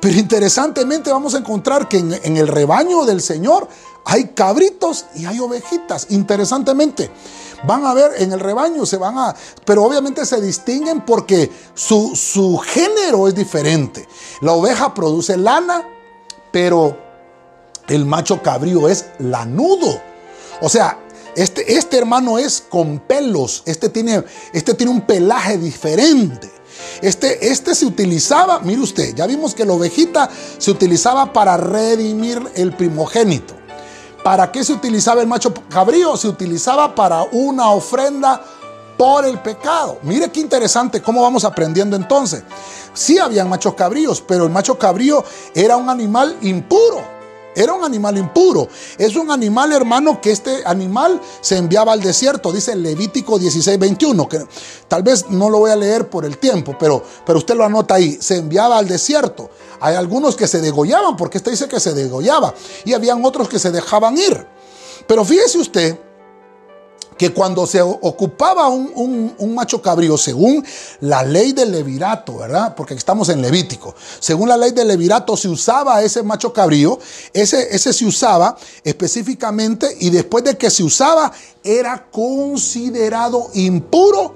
[0.00, 3.68] Pero interesantemente vamos a encontrar que en, el rebaño del Señor
[4.06, 6.06] hay cabritos y hay ovejitas.
[6.08, 7.10] Interesantemente,
[7.66, 12.16] van a ver en el rebaño, se van a, pero obviamente se distinguen porque su,
[12.16, 14.08] su género es diferente.
[14.40, 15.86] La oveja produce lana,
[16.50, 16.96] pero
[17.86, 20.00] el macho cabrío es lanudo.
[20.62, 20.98] O sea,
[21.36, 26.50] este, este hermano es con pelos, este tiene, este tiene un pelaje diferente.
[27.02, 32.42] Este, este se utilizaba, mire usted, ya vimos que la ovejita se utilizaba para redimir
[32.54, 33.54] el primogénito.
[34.24, 36.16] ¿Para qué se utilizaba el macho cabrío?
[36.16, 38.42] Se utilizaba para una ofrenda
[38.96, 39.98] por el pecado.
[40.02, 42.42] Mire qué interesante cómo vamos aprendiendo entonces.
[42.94, 45.22] Sí habían machos cabríos, pero el macho cabrío
[45.54, 47.15] era un animal impuro.
[47.56, 48.68] Era un animal impuro.
[48.98, 52.52] Es un animal, hermano, que este animal se enviaba al desierto.
[52.52, 54.28] Dice Levítico 16, 21.
[54.28, 54.46] Que
[54.86, 57.94] tal vez no lo voy a leer por el tiempo, pero, pero usted lo anota
[57.94, 58.18] ahí.
[58.20, 59.48] Se enviaba al desierto.
[59.80, 62.54] Hay algunos que se degollaban, porque este dice que se degollaba.
[62.84, 64.46] Y habían otros que se dejaban ir.
[65.06, 65.98] Pero fíjese usted
[67.16, 70.64] que cuando se ocupaba un, macho cabrío, según
[71.00, 72.74] la ley del levirato, ¿verdad?
[72.74, 76.98] Porque estamos en Levítico, según la ley del levirato se usaba ese macho cabrío,
[77.32, 81.32] ese, ese se usaba específicamente y después de que se usaba
[81.64, 84.34] era considerado impuro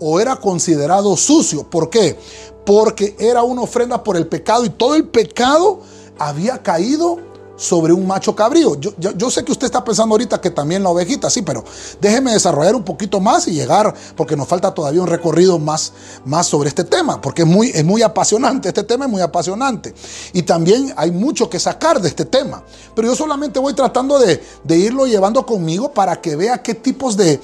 [0.00, 1.68] o era considerado sucio.
[1.68, 2.18] ¿Por qué?
[2.66, 5.80] Porque era una ofrenda por el pecado y todo el pecado
[6.18, 7.29] había caído
[7.60, 8.74] sobre un macho cabrío.
[8.80, 11.62] Yo, sé que usted está pensando ahorita que también la ovejita, sí, pero
[12.00, 15.92] déjeme desarrollar un poquito más y llegar, porque nos falta todavía un recorrido más,
[16.24, 19.94] más sobre este tema, porque es muy, es muy apasionante, este tema es muy apasionante.
[20.32, 22.62] Y también hay mucho que sacar de este tema.
[22.94, 27.14] Pero yo solamente voy tratando de, de irlo llevando conmigo para que vea qué tipos
[27.18, 27.40] de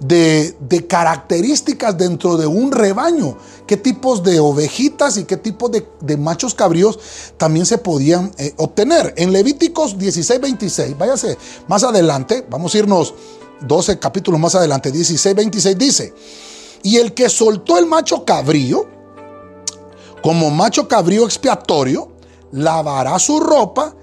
[0.00, 3.36] de, características dentro de un rebaño,
[3.66, 6.98] qué tipos de ovejitas y qué tipos de, machos cabríos
[7.36, 9.14] también se podían eh, obtener.
[9.16, 11.36] En Levíticos 16, 26, váyase
[11.68, 13.14] más adelante, vamos a irnos
[13.60, 16.14] 12 capítulos más adelante, 16, 26 dice,
[16.82, 18.88] y el que soltó el macho cabrío,
[20.22, 22.10] como macho cabrío expiatorio,
[22.52, 23.94] lavará su ropa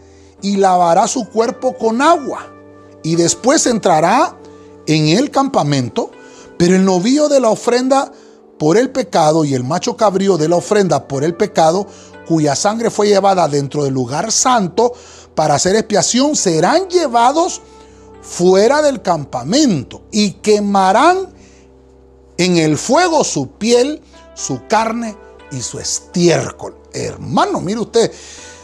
[0.42, 2.54] y lavará su cuerpo con agua.
[3.04, 4.38] Y después entrará
[4.88, 6.12] en el campamento,
[6.58, 8.12] pero el novillo de la ofrenda
[8.58, 11.88] por el pecado y el macho cabrío de la ofrenda por el pecado,
[12.28, 14.93] cuya sangre fue llevada dentro del lugar santo
[15.36, 17.62] para hacer expiación, serán llevados
[18.21, 21.30] fuera del campamento y quemarán
[22.38, 24.02] en el fuego su piel,
[24.36, 25.15] su carne
[25.52, 26.76] y su estiércol.
[26.93, 28.12] Hermano, mire usted,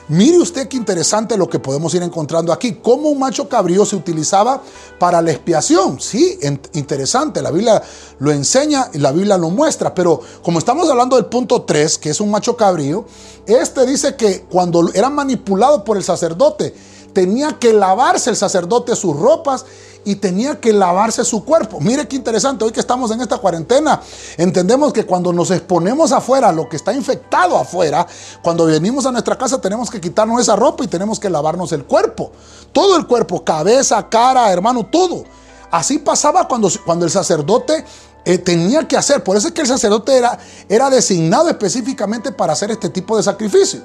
[0.10, 2.80] Mire usted qué interesante lo que podemos ir encontrando aquí.
[2.82, 4.62] Cómo un macho cabrío se utilizaba
[5.00, 6.00] para la expiación.
[6.02, 6.38] Sí,
[6.74, 7.42] interesante.
[7.42, 7.82] La Biblia
[8.20, 9.94] lo enseña y la Biblia lo muestra.
[9.96, 13.06] Pero como estamos hablando del punto 3, que es un macho cabrío,
[13.46, 16.76] este dice que cuando era manipulado por el sacerdote,
[17.14, 19.66] tenía que lavarse el sacerdote sus ropas
[20.06, 21.80] y tenía que lavarse su cuerpo.
[21.80, 24.02] Mire qué interesante, hoy que estamos en esta cuarentena,
[24.38, 28.06] entendemos que cuando nos exponemos afuera, lo que está infectado afuera,
[28.42, 31.86] cuando venimos a nuestra casa tenemos que quitarnos esa ropa y tenemos que lavarnos el
[31.86, 32.32] cuerpo.
[32.72, 35.24] Todo el cuerpo, cabeza, cara, hermano, todo.
[35.72, 37.86] Así pasaba cuando, cuando el sacerdote
[38.26, 39.24] eh, tenía que hacer.
[39.24, 40.38] Por eso es que el sacerdote era,
[40.70, 43.82] era designado específicamente para hacer este tipo de sacrificio.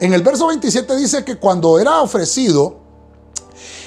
[0.00, 2.86] En el verso 27 dice que cuando era ofrecido,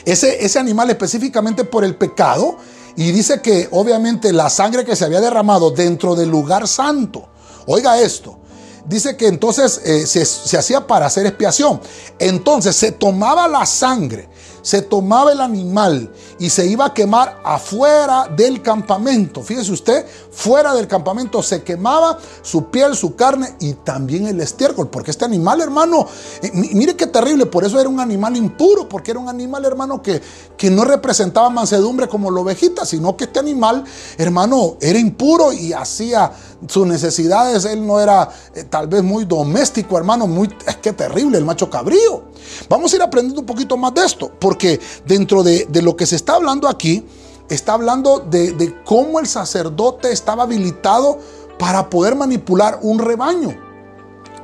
[0.06, 2.58] ese, animal específicamente por el pecado.
[2.96, 7.30] Y dice que obviamente la sangre que se había derramado dentro del lugar santo.
[7.66, 8.40] Oiga esto.
[8.86, 11.80] Dice que entonces eh, se, se hacía para hacer expiación.
[12.18, 14.28] Entonces se tomaba la sangre
[14.70, 19.42] se tomaba el animal y se iba a quemar afuera del campamento.
[19.42, 24.88] Fíjese usted, fuera del campamento se quemaba su piel, su carne y también el estiércol,
[24.88, 26.06] porque este animal, hermano,
[26.44, 30.04] eh, mire qué terrible, por eso era un animal impuro, porque era un animal, hermano,
[30.04, 30.22] que,
[30.56, 33.84] que no representaba mansedumbre como la ovejita, sino que este animal,
[34.20, 36.32] hermano, era impuro y hacía
[36.68, 41.40] sus necesidades, él no era eh, tal vez muy doméstico, hermano, muy, es que terrible
[41.40, 42.29] el macho cabrío.
[42.68, 46.16] Vamos a ir aprendiendo un poquito más de esto, porque dentro de, lo que se
[46.16, 47.06] está hablando aquí,
[47.50, 51.20] está hablando de, cómo el sacerdote estaba habilitado
[51.58, 53.58] para poder manipular un rebaño.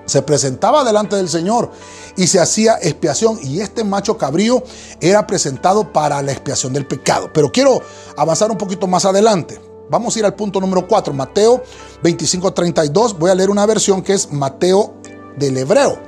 [0.05, 1.71] Se presentaba delante del Señor
[2.15, 3.39] y se hacía expiación.
[3.41, 4.63] Y este macho cabrío
[5.01, 7.31] era presentado para la expiación del pecado.
[7.33, 7.81] Pero quiero
[8.15, 9.59] avanzar un poquito más adelante.
[9.89, 11.63] Vamos a ir al punto número 4, Mateo
[12.03, 13.17] 25, 32.
[13.17, 14.95] Voy a leer una versión que es Mateo
[15.37, 15.99] del Hebreo.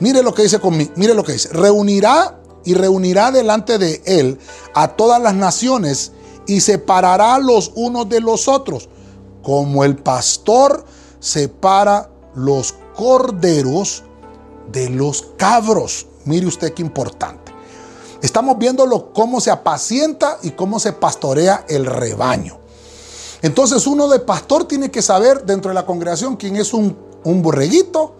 [0.00, 1.48] Mire lo que dice conmigo, mire lo que dice.
[1.50, 4.38] Reunirá y reunirá delante de él
[4.74, 6.12] a todas las naciones
[6.46, 8.88] y separará los unos de los otros,
[9.42, 10.84] como el pastor
[11.20, 14.04] separa los corderos
[14.72, 16.06] de los cabros.
[16.24, 17.52] Mire usted qué importante.
[18.22, 22.58] Estamos viendo cómo se apacienta y cómo se pastorea el rebaño.
[23.42, 27.42] Entonces uno de pastor tiene que saber dentro de la congregación quién es un, un
[27.42, 28.16] borreguito,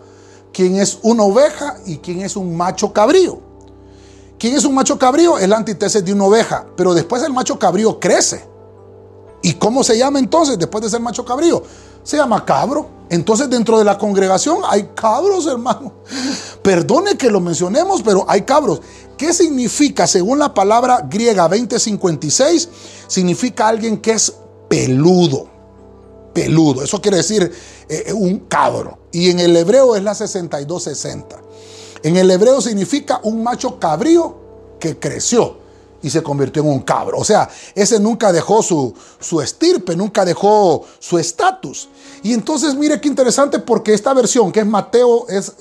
[0.53, 3.41] quién es una oveja y quién es un macho cabrío.
[4.39, 5.37] ¿Quién es un macho cabrío?
[5.39, 8.45] Es la antítesis de una oveja, pero después el macho cabrío crece.
[9.43, 11.63] ¿Y cómo se llama entonces después de ser macho cabrío?
[12.03, 12.99] Se llama cabro.
[13.11, 15.93] Entonces dentro de la congregación hay cabros, hermano.
[16.63, 18.81] Perdone que lo mencionemos, pero hay cabros.
[19.17, 20.07] ¿Qué significa?
[20.07, 22.69] Según la palabra griega 2056,
[23.07, 24.33] significa alguien que es
[24.69, 25.49] peludo.
[26.33, 26.85] Peludo.
[26.85, 27.51] Eso quiere decir
[27.89, 28.98] eh, un cabro.
[29.19, 31.41] Y en el hebreo es la 6260.
[32.05, 34.37] En el hebreo significa un macho cabrío
[34.79, 35.57] que creció
[36.01, 37.19] y se convirtió en un cabro.
[37.19, 41.89] O sea, ese nunca dejó su, su estirpe, nunca dejó su estatus.
[42.23, 45.55] Y entonces mire qué interesante porque esta versión que es Mateo, es,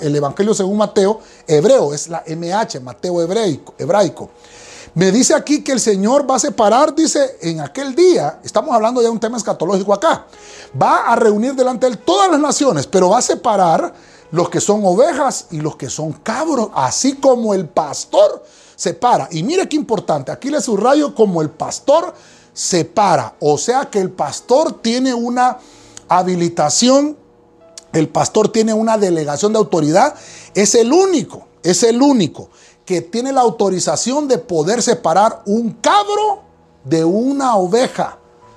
[0.00, 4.30] el Evangelio según Mateo, hebreo, es la MH, Mateo hebraico, hebraico.
[4.98, 9.00] Me dice aquí que el Señor va a separar, dice, en aquel día, estamos hablando
[9.00, 10.26] ya de un tema escatológico acá,
[10.74, 13.94] va a reunir delante de él todas las naciones, pero va a separar
[14.32, 19.28] los que son ovejas y los que son cabros, así como el pastor separa.
[19.30, 22.12] Y mire qué importante, aquí le subrayo como el pastor
[22.52, 25.58] separa, o sea que el pastor tiene una
[26.08, 27.16] habilitación,
[27.92, 30.16] el pastor tiene una delegación de autoridad,
[30.56, 32.50] es el único, es el único
[32.88, 36.40] que tiene la autorización de poder separar un cabro
[36.82, 38.16] de una oveja.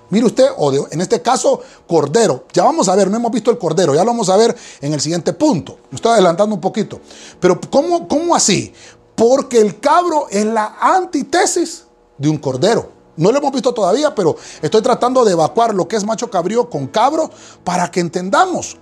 [0.09, 0.45] Mire usted,
[0.91, 2.45] en este caso, cordero.
[2.53, 4.93] Ya vamos a ver, no hemos visto el cordero, ya lo vamos a ver en
[4.93, 5.79] el siguiente punto.
[5.89, 7.01] Me estoy adelantando un poquito.
[7.41, 8.73] Pero ¿cómo, cómo así?
[9.15, 11.83] Porque el cabro es la antítesis
[12.17, 12.89] de un cordero.
[13.17, 16.69] No lo hemos visto todavía, pero estoy tratando de evacuar lo que es macho cabrío
[16.69, 17.29] con cabro
[17.65, 18.77] para que entendamos.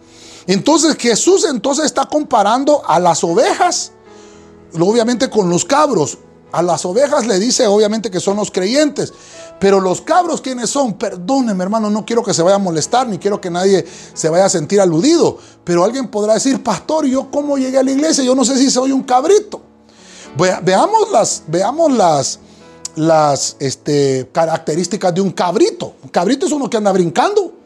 [0.46, 3.94] Entonces Jesús entonces está comparando a las ovejas,
[4.74, 6.18] obviamente con los cabros.
[6.52, 9.14] A las ovejas le dice obviamente que son los creyentes,
[9.60, 10.94] pero los cabros, ¿quiénes son?
[10.94, 14.46] Perdóneme, hermano, no quiero que se vaya a molestar, ni quiero que nadie se vaya
[14.46, 15.38] a sentir aludido.
[15.64, 18.24] Pero alguien podrá decir, pastor, ¿yo cómo llegué a la iglesia?
[18.24, 19.62] Yo no sé si soy un cabrito.
[20.64, 22.40] veamos las, veamos las,
[22.96, 25.94] las este, características de un cabrito.
[26.02, 27.59] Un cabrito es uno que anda brincando.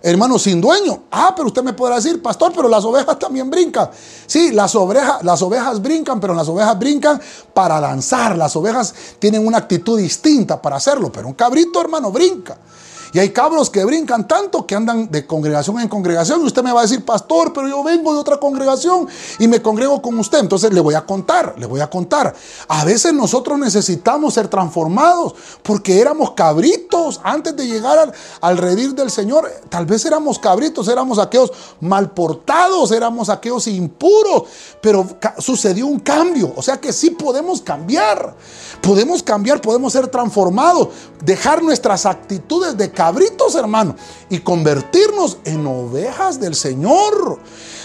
[0.00, 1.04] Hermano, sin dueño.
[1.10, 3.90] Ah, pero usted me podrá decir, pastor, pero las ovejas también brincan.
[4.26, 7.20] Sí, las ovejas, las ovejas brincan, pero las ovejas brincan
[7.52, 8.36] para danzar.
[8.36, 12.56] Las ovejas tienen una actitud distinta para hacerlo, pero un cabrito, hermano, brinca.
[13.12, 16.40] Y hay cabros que brincan tanto que andan de congregación en congregación.
[16.42, 19.62] Y usted me va a decir, pastor, pero yo vengo de otra congregación y me
[19.62, 20.38] congrego con usted.
[20.38, 22.34] Entonces le voy a contar, le voy a contar.
[22.68, 28.94] A veces nosotros necesitamos ser transformados porque éramos cabritos antes de llegar al, al redil
[28.94, 29.50] del Señor.
[29.68, 34.44] Tal vez éramos cabritos, éramos aquellos mal portados, éramos aquellos impuros.
[34.80, 35.06] Pero
[35.38, 36.52] sucedió un cambio.
[36.56, 38.34] O sea que sí podemos cambiar.
[38.80, 40.88] Podemos cambiar, podemos ser transformados,
[41.24, 43.94] dejar nuestras actitudes de cabritos, hermano,
[44.28, 47.38] y convertirnos en ovejas del Señor.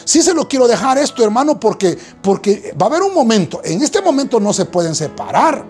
[0.06, 3.84] Sí se lo quiero dejar esto, hermano, porque, porque va a haber un momento, en
[3.84, 5.66] este momento no se pueden separar.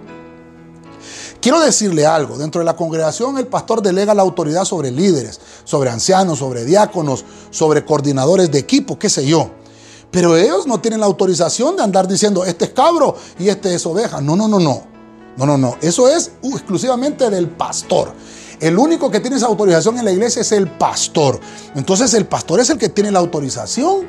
[1.41, 5.89] Quiero decirle algo, dentro de la congregación el pastor delega la autoridad sobre líderes, sobre
[5.89, 9.51] ancianos, sobre diáconos, sobre coordinadores de equipo, qué sé yo.
[10.09, 13.85] Pero ellos no tienen la autorización de andar diciendo, este es cabro y este es
[13.85, 14.21] oveja.
[14.21, 14.83] No, no, no, no.
[15.35, 15.75] No, no, no.
[15.81, 18.13] Eso es exclusivamente del pastor.
[18.63, 21.37] El único que tiene esa autorización en la iglesia es el pastor.
[21.75, 24.07] Entonces el pastor es el que tiene la autorización.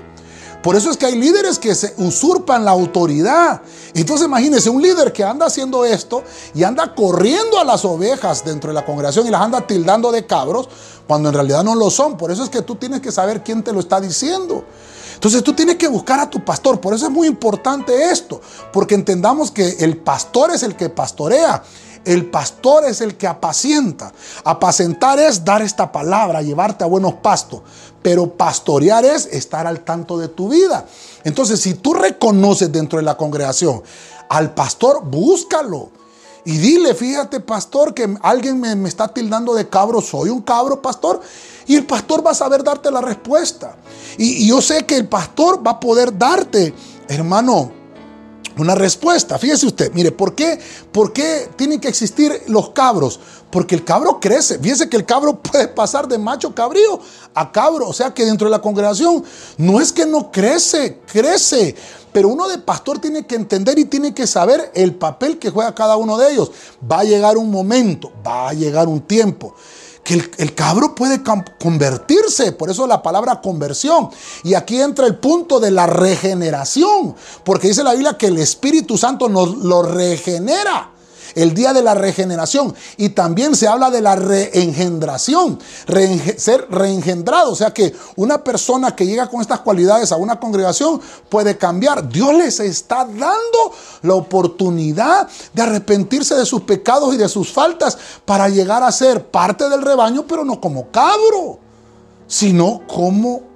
[0.63, 3.63] Por eso es que hay líderes que se usurpan la autoridad.
[3.95, 6.23] Entonces imagínense un líder que anda haciendo esto
[6.55, 10.25] y anda corriendo a las ovejas dentro de la congregación y las anda tildando de
[10.25, 10.69] cabros
[11.09, 12.17] cuando en realidad no lo son.
[12.17, 14.65] Por eso es que tú tienes que saber quién te lo está diciendo.
[15.15, 16.81] Entonces tú tienes que buscar a tu pastor.
[16.81, 18.41] Por eso es muy importante esto,
[18.73, 21.61] porque entendamos que el pastor es el que pastorea.
[22.05, 24.13] El pastor es el que apacienta.
[24.45, 27.63] Apacentar es dar esta palabra, llevarte a buenos pastos.
[28.03, 30.87] Pero pastorear es estar al tanto de tu vida.
[31.25, 33.83] Entonces, si tú reconoces dentro de la congregación
[34.29, 35.91] al pastor, búscalo.
[36.45, 40.03] Y dile, fíjate, pastor, que alguien me, está tildando de cabro.
[40.03, 41.23] ¿Soy un cabro, pastor?
[41.67, 43.77] Y el pastor va a saber darte la respuesta.
[44.19, 46.75] Y, yo sé que el pastor va a poder darte,
[47.09, 47.73] hermano,
[48.59, 49.39] una respuesta.
[49.39, 50.59] Fíjese usted, mire, ¿por qué,
[50.93, 53.21] ¿por qué tienen que existir los cabros?
[53.51, 54.59] Porque el cabro crece.
[54.59, 57.01] Fíjese que el cabro puede pasar de macho cabrío
[57.35, 57.89] a cabro.
[57.89, 59.25] O sea que dentro de la congregación
[59.59, 61.75] no es que no crece, crece.
[62.13, 65.75] Pero uno de pastor tiene que entender y tiene que saber el papel que juega
[65.75, 66.53] cada uno de ellos.
[66.91, 69.55] Va a llegar un momento, va a llegar un tiempo
[70.05, 74.11] que el, cabro puede convertirse, por eso la palabra conversión.
[74.43, 78.99] Y aquí entra el punto de la regeneración, porque dice la Biblia que el Espíritu
[78.99, 80.94] Santo nos lo regenera
[81.35, 82.75] el día de la regeneración.
[82.97, 85.59] Y también se habla de la reengendración,
[86.37, 87.53] ser reengendrado.
[87.53, 92.09] O sea que una persona que llega con estas cualidades a una congregación puede cambiar.
[92.09, 97.97] Dios les está dando la oportunidad de arrepentirse de sus pecados y de sus faltas
[98.25, 101.59] para llegar a ser parte del rebaño, pero no como cabro,
[102.27, 103.54] sino como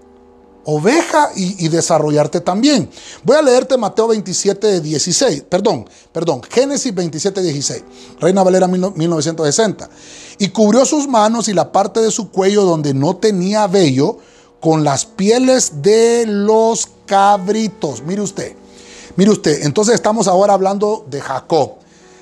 [0.70, 2.90] oveja y, desarrollarte también.
[3.24, 7.85] Voy a leerte Mateo 27, 16, perdón, perdón, Génesis 27, 16,
[8.20, 9.88] Reina Valera 1960.
[10.37, 14.18] Y cubrió sus manos y la parte de su cuello donde no tenía vello
[14.61, 18.02] con las pieles de los cabritos.
[18.02, 18.54] Mire usted,
[19.16, 21.76] mire usted, entonces estamos ahora hablando de Jacob.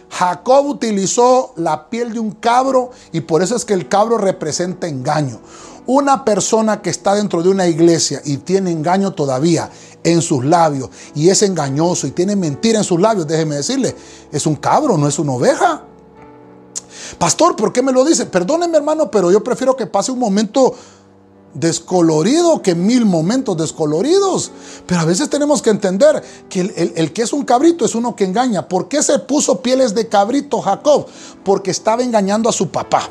[0.08, 4.86] Jacob utilizó la piel de un cabro y por eso es que el cabro representa
[4.86, 5.40] engaño.
[5.86, 9.70] Una persona que está dentro de una iglesia y tiene engaño todavía
[10.02, 13.94] en sus labios y es engañoso y tiene mentira en sus labios, déjeme decirle,
[14.32, 15.84] es un cabro, no es una oveja.
[17.18, 18.26] Pastor, ¿por qué me lo dice?
[18.26, 20.74] Perdóneme hermano, pero yo prefiero que pase un momento
[21.54, 24.50] descolorido que mil momentos descoloridos.
[24.86, 28.14] Pero a veces tenemos que entender que el, el, que es un cabrito es uno
[28.16, 28.68] que engaña.
[28.68, 31.06] ¿Por qué se puso pieles de cabrito Jacob?
[31.44, 33.08] Porque estaba engañando a su papá.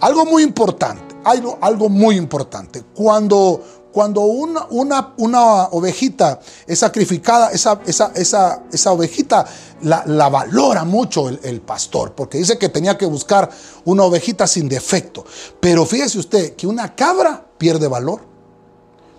[0.00, 2.82] Algo muy importante algo, algo muy importante.
[2.94, 9.46] Cuando, cuando una, una, una, ovejita es sacrificada, esa, esa, esa, esa ovejita
[9.82, 13.50] la, la, valora mucho el, el, pastor, porque dice que tenía que buscar
[13.84, 15.24] una ovejita sin defecto.
[15.60, 18.20] Pero fíjese usted que una cabra pierde valor.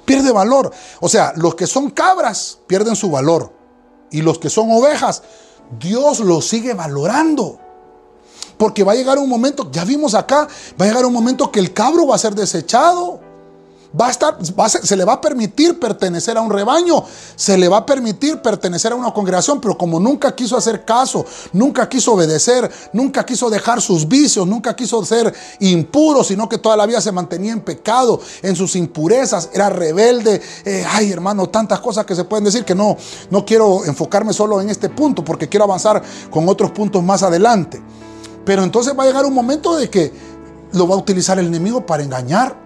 [0.05, 0.71] Pierde valor.
[0.99, 3.53] O sea, los que son cabras pierden su valor.
[4.11, 5.23] Y los que son ovejas,
[5.79, 7.59] Dios los sigue valorando.
[8.57, 10.47] Porque va a llegar un momento, ya vimos acá,
[10.79, 13.19] va a llegar un momento que el cabro va a ser desechado.
[13.99, 14.37] Va a estar,
[14.81, 17.03] se le va a permitir pertenecer a un rebaño,
[17.35, 21.23] se le va a permitir pertenecer a una congregación, pero como nunca quiso hacer caso,
[21.51, 26.75] nunca quiso obedecer, nunca quiso dejar sus vicios, nunca quiso ser impuro, sino que toda
[26.75, 30.41] la vida se mantenía en pecado, en sus impurezas, era rebelde.
[30.65, 32.97] Eh, ay, hermano, tantas cosas que se pueden decir que no,
[33.29, 36.01] no quiero enfocarme solo en este punto, porque quiero avanzar
[36.31, 37.79] con otros puntos más adelante.
[38.45, 40.11] Pero entonces va a llegar un momento de que
[40.73, 42.63] lo va a utilizar el enemigo para engañar.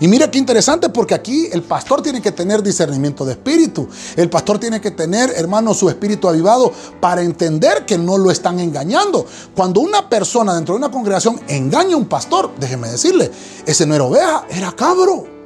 [0.00, 3.88] Y mira qué interesante porque aquí el pastor tiene que tener discernimiento de espíritu.
[4.16, 8.58] El pastor tiene que tener, hermano, su espíritu avivado para entender que no lo están
[8.60, 9.26] engañando.
[9.54, 13.30] Cuando una persona dentro de una congregación engaña a un pastor, déjeme decirle,
[13.66, 15.37] ese no era oveja, era cabro.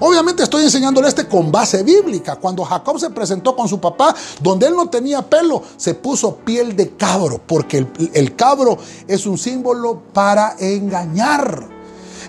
[0.00, 2.36] Obviamente estoy enseñándole este con base bíblica.
[2.36, 6.76] Cuando Jacob se presentó con su papá, donde él no tenía pelo, se puso piel
[6.76, 11.79] de cabro, porque el, cabro es un símbolo para engañar.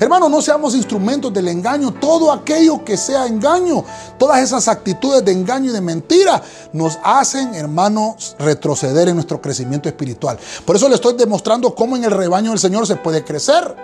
[0.02, 1.94] Hermano, no seamos instrumentos del engaño.
[1.94, 3.86] Todo aquello que sea engaño,
[4.18, 6.42] todas esas actitudes de engaño y de mentira,
[6.74, 10.40] nos hacen, hermanos, retroceder en nuestro crecimiento espiritual.
[10.66, 13.76] Por eso le estoy demostrando cómo en el rebaño del Señor se puede crecer.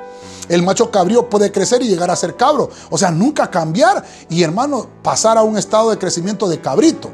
[0.50, 2.72] El macho cabrío puede crecer y llegar a ser cabro.
[2.90, 7.12] O sea, nunca cambiar y, hermano, pasar a un estado de crecimiento de cabrito.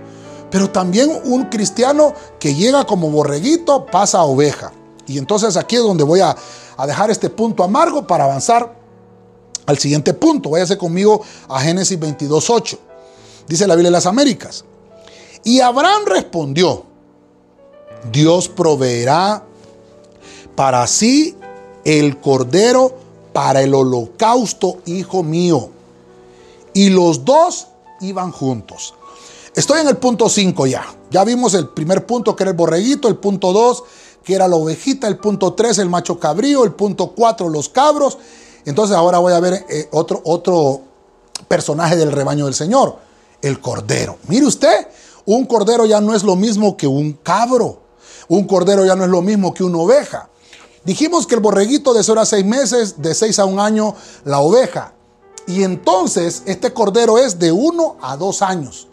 [0.49, 4.71] Pero también un cristiano que llega como borreguito pasa a oveja.
[5.05, 6.33] Y entonces aquí es donde voy a,
[6.77, 8.82] a dejar este punto amargo para avanzar
[9.65, 10.49] al siguiente punto.
[10.49, 12.77] Váyase conmigo a Génesis 22.8.
[13.47, 14.65] Dice la Biblia de las Américas.
[15.43, 16.85] Y Abraham respondió,
[18.11, 19.43] Dios proveerá
[20.55, 21.35] para sí
[21.83, 22.97] el cordero
[23.33, 25.69] para el holocausto, hijo mío.
[26.73, 27.67] Y los dos
[28.01, 28.93] iban juntos.
[29.55, 30.85] Estoy en el punto 5 ya.
[31.11, 33.83] Ya vimos el primer punto que era el borreguito, el punto 2
[34.23, 38.17] que era la ovejita, el punto 3 el macho cabrío, el punto 4 los cabros.
[38.65, 40.81] Entonces ahora voy a ver eh, otro, otro
[41.47, 42.97] personaje del rebaño del Señor,
[43.41, 44.17] el cordero.
[44.27, 44.87] Mire usted,
[45.25, 47.81] un cordero ya no es lo mismo que un cabro.
[48.27, 50.29] Un cordero ya no es lo mismo que una oveja.
[50.85, 53.95] Dijimos que el borreguito de 0 a 6 meses, de 6 a un año
[54.25, 54.93] la oveja.
[55.47, 58.87] Y entonces este cordero es de 1 a 2 años.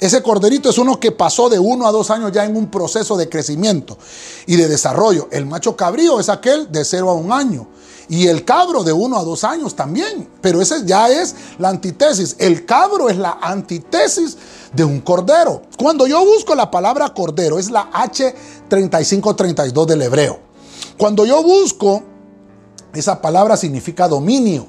[0.00, 3.16] Ese corderito es uno que pasó de 1 a 2 años ya en un proceso
[3.16, 3.96] de crecimiento
[4.46, 5.28] y de desarrollo.
[5.30, 7.68] El macho cabrío es aquel de 0 a 1 año.
[8.08, 10.28] Y el cabro de 1 a 2 años también.
[10.40, 12.36] Pero ese ya es la antítesis.
[12.38, 14.36] El cabro es la antítesis
[14.72, 15.62] de un cordero.
[15.78, 20.40] Cuando yo busco la palabra cordero, es la H3532 del hebreo.
[20.96, 22.02] Cuando yo busco,
[22.94, 24.66] esa palabra significa dominio.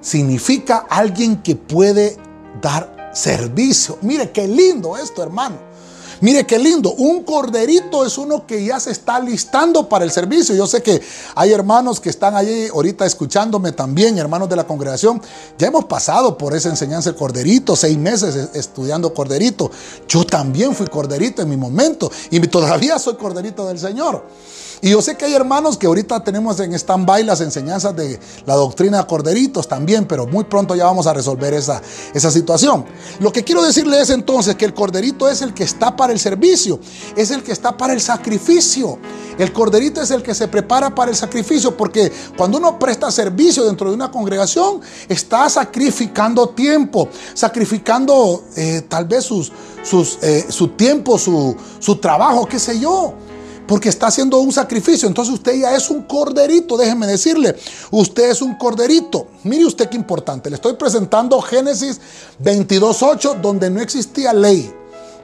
[0.00, 2.16] Significa alguien que puede
[2.60, 3.98] dar servicio.
[4.02, 5.73] Mire qué lindo esto, hermano.
[6.20, 10.54] Mire qué lindo, un corderito es uno que ya se está listando para el servicio.
[10.54, 11.00] Yo sé que
[11.34, 15.20] hay hermanos que están allí ahorita escuchándome también, hermanos de la congregación.
[15.58, 19.70] Ya hemos pasado por esa enseñanza de corderito, seis meses estudiando corderito.
[20.08, 24.24] Yo también fui corderito en mi momento y todavía soy corderito del Señor.
[24.84, 28.54] Y yo sé que hay hermanos que ahorita tenemos en stand-by las enseñanzas de la
[28.54, 31.80] doctrina de corderitos también, pero muy pronto ya vamos a resolver esa,
[32.12, 32.84] esa situación.
[33.18, 36.18] Lo que quiero decirle es entonces que el corderito es el que está para el
[36.20, 36.80] servicio,
[37.16, 38.98] es el que está para el sacrificio.
[39.38, 43.64] El corderito es el que se prepara para el sacrificio, porque cuando uno presta servicio
[43.64, 49.50] dentro de una congregación, está sacrificando tiempo, sacrificando eh, tal vez sus,
[49.82, 53.14] sus, eh, su tiempo, su, su trabajo, qué sé yo
[53.66, 55.08] porque está haciendo un sacrificio.
[55.08, 57.56] Entonces usted ya es un corderito, déjeme decirle,
[57.90, 59.28] usted es un corderito.
[59.44, 62.00] Mire usted qué importante, le estoy presentando Génesis
[62.42, 64.72] 22.8, donde no existía ley.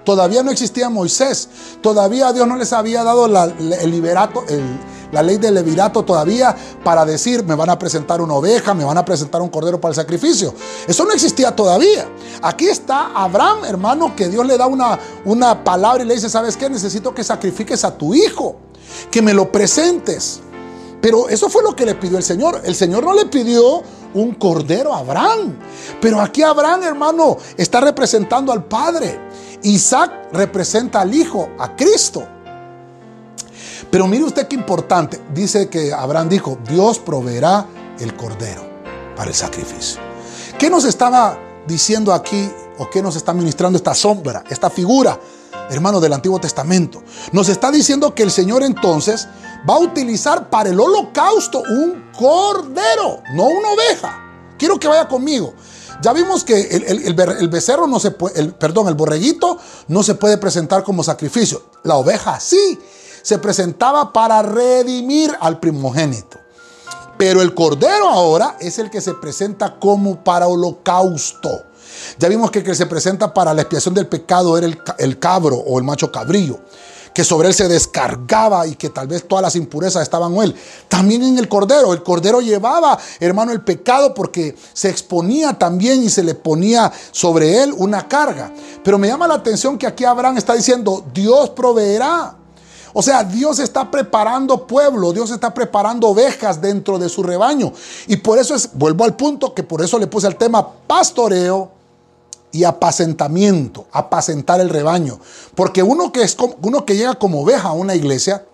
[0.05, 1.49] Todavía no existía Moisés.
[1.83, 4.65] Todavía Dios no les había dado el liberato, el,
[5.13, 6.55] la ley del levirato todavía
[6.85, 9.91] para decir, me van a presentar una oveja, me van a presentar un cordero para
[9.91, 10.55] el sacrificio.
[10.87, 12.09] Eso no existía todavía.
[12.43, 16.57] Aquí está Abraham, hermano, que Dios le da una, una palabra y le dice, ¿sabes
[16.57, 16.69] qué?
[16.69, 18.57] Necesito que sacrifiques a tu hijo,
[19.11, 20.41] que me lo presentes.
[21.01, 22.61] Pero eso fue lo que le pidió el Señor.
[22.65, 23.83] El Señor no le pidió
[24.15, 25.57] un cordero a Abraham.
[26.01, 29.19] Pero aquí Abraham, hermano, está representando al Padre.
[29.63, 32.27] Isaac representa al Hijo, a Cristo.
[33.91, 35.21] Pero mire usted qué importante.
[35.35, 37.67] Dice que Abraham dijo, Dios proveerá
[37.99, 38.63] el cordero
[39.17, 40.01] para el sacrificio.
[40.59, 45.19] ¿Qué nos estaba diciendo aquí o qué nos está ministrando esta sombra, esta figura,
[45.71, 47.03] hermano del Antiguo Testamento?
[47.33, 49.27] Nos está diciendo que el Señor entonces
[49.69, 54.55] va a utilizar para el holocausto un cordero, no una oveja.
[54.57, 55.55] Quiero que vaya conmigo.
[56.03, 60.83] Ya vimos que el, becerro no se puede, perdón, el borreguito no se puede presentar
[60.83, 61.63] como sacrificio.
[61.83, 62.79] La oveja sí
[63.23, 66.39] se presentaba para redimir al primogénito.
[67.19, 71.51] Pero el cordero ahora es el que se presenta como para holocausto.
[72.19, 74.67] Ya vimos que el que se presenta para la expiación del pecado era
[74.99, 76.61] el, cabro o el macho cabrillo
[77.13, 80.55] que sobre él se descargaba y que tal vez todas las impurezas estaban en él.
[80.89, 86.09] También en el cordero, el cordero llevaba, hermano, el pecado porque se exponía también y
[86.09, 88.53] se le ponía sobre él una carga.
[88.85, 92.37] Pero me llama la atención que aquí Abraham está diciendo, Dios proveerá.
[92.93, 97.73] O sea, Dios está preparando pueblo, Dios está preparando ovejas dentro de su rebaño.
[98.07, 101.71] Y por eso es, vuelvo al punto que por eso le puse el tema pastoreo
[102.53, 105.21] y apacentamiento, apacentar el rebaño.
[105.55, 108.45] Porque uno que, es, uno que llega como oveja a una iglesia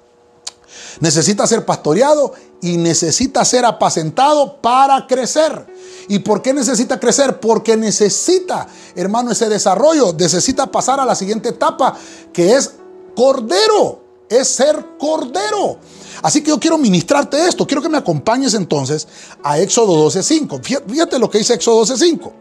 [1.01, 5.67] necesita ser pastoreado y necesita ser apacentado para crecer.
[6.09, 7.41] ¿Y por qué necesita crecer?
[7.41, 11.97] Porque necesita, hermano, ese desarrollo, necesita pasar a la siguiente etapa
[12.33, 12.73] que es
[13.15, 15.79] cordero es ser cordero.
[16.23, 17.67] Así que yo quiero ministrarte esto.
[17.67, 19.07] Quiero que me acompañes entonces
[19.43, 20.85] a Éxodo 12.5.
[20.89, 22.33] Fíjate lo que dice Éxodo 12.5.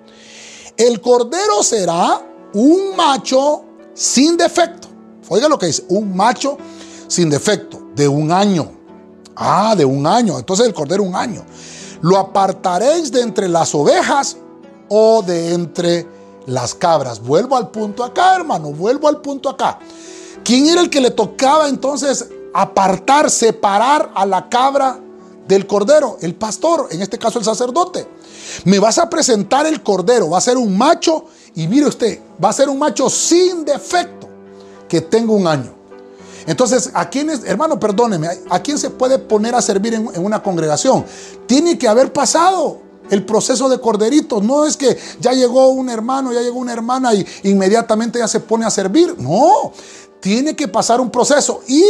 [0.78, 2.22] El cordero será
[2.54, 3.64] un macho
[3.94, 4.88] sin defecto.
[5.30, 6.58] Oiga lo que dice, un macho
[7.08, 8.72] sin defecto, de un año.
[9.36, 10.38] Ah, de un año.
[10.38, 11.46] Entonces el cordero un año.
[12.02, 14.38] Lo apartaréis de entre las ovejas
[14.90, 16.08] o de entre
[16.46, 17.22] las cabras.
[17.22, 18.72] Vuelvo al punto acá, hermano.
[18.72, 19.80] Vuelvo al punto acá.
[20.46, 25.00] ¿Quién era el que le tocaba entonces apartar, separar a la cabra
[25.48, 26.20] del cordero?
[26.22, 28.08] El pastor, en este caso el sacerdote.
[28.64, 31.26] Me vas a presentar el cordero, va a ser un macho
[31.56, 34.30] y mire usted, va a ser un macho sin defecto,
[34.88, 35.74] que tenga un año.
[36.46, 40.44] Entonces, ¿a quién es, hermano, perdóneme, ¿a quién se puede poner a servir en, una
[40.44, 41.06] congregación?
[41.48, 44.42] Tiene que haber pasado el proceso de corderito.
[44.42, 48.40] No es que ya llegó un hermano, ya llegó una hermana y inmediatamente ya se
[48.40, 49.16] pone a servir.
[49.18, 49.72] No,
[50.26, 51.84] tiene que pasar un proceso y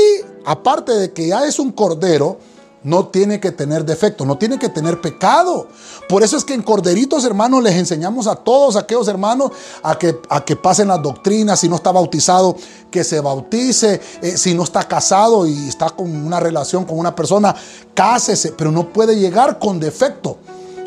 [0.44, 2.38] aparte de que ya es un cordero,
[2.84, 5.70] no tiene que tener defecto, no tiene que tener pecado.
[6.10, 10.20] Por eso es que en Corderitos, hermanos, les enseñamos a todos aquellos hermanos a que,
[10.28, 11.62] a que pasen las doctrinas.
[11.62, 12.58] Si no está bautizado,
[12.92, 14.02] que se bautice.
[14.22, 17.56] Eh, si no está casado y está con una relación con una persona,
[17.94, 20.40] cásese, pero no puede llegar con defecto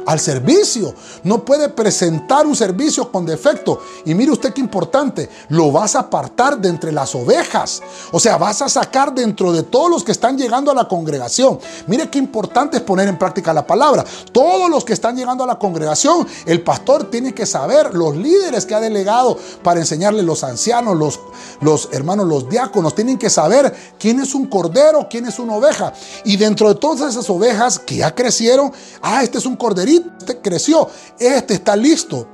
[0.09, 0.94] al servicio.
[1.24, 3.82] No puede presentar un servicio con defecto.
[4.06, 7.82] Y mire usted qué importante, lo vas a apartar de entre las ovejas.
[8.11, 11.59] O sea, vas a sacar dentro de todos los que están llegando a la congregación.
[11.86, 14.02] Mire qué importante es poner en práctica la palabra.
[14.32, 18.64] Todos los que están llegando a la congregación, el pastor tiene que saber, los líderes
[18.64, 21.20] que ha delegado para enseñarle los ancianos, los,
[21.61, 25.92] los hermanos, los diáconos, tienen que saber quién es un cordero, quién es una oveja.
[26.24, 30.38] Y dentro de todas esas ovejas que ya crecieron, ah, este es un corderito este
[30.38, 30.88] creció,
[31.18, 32.26] este está listo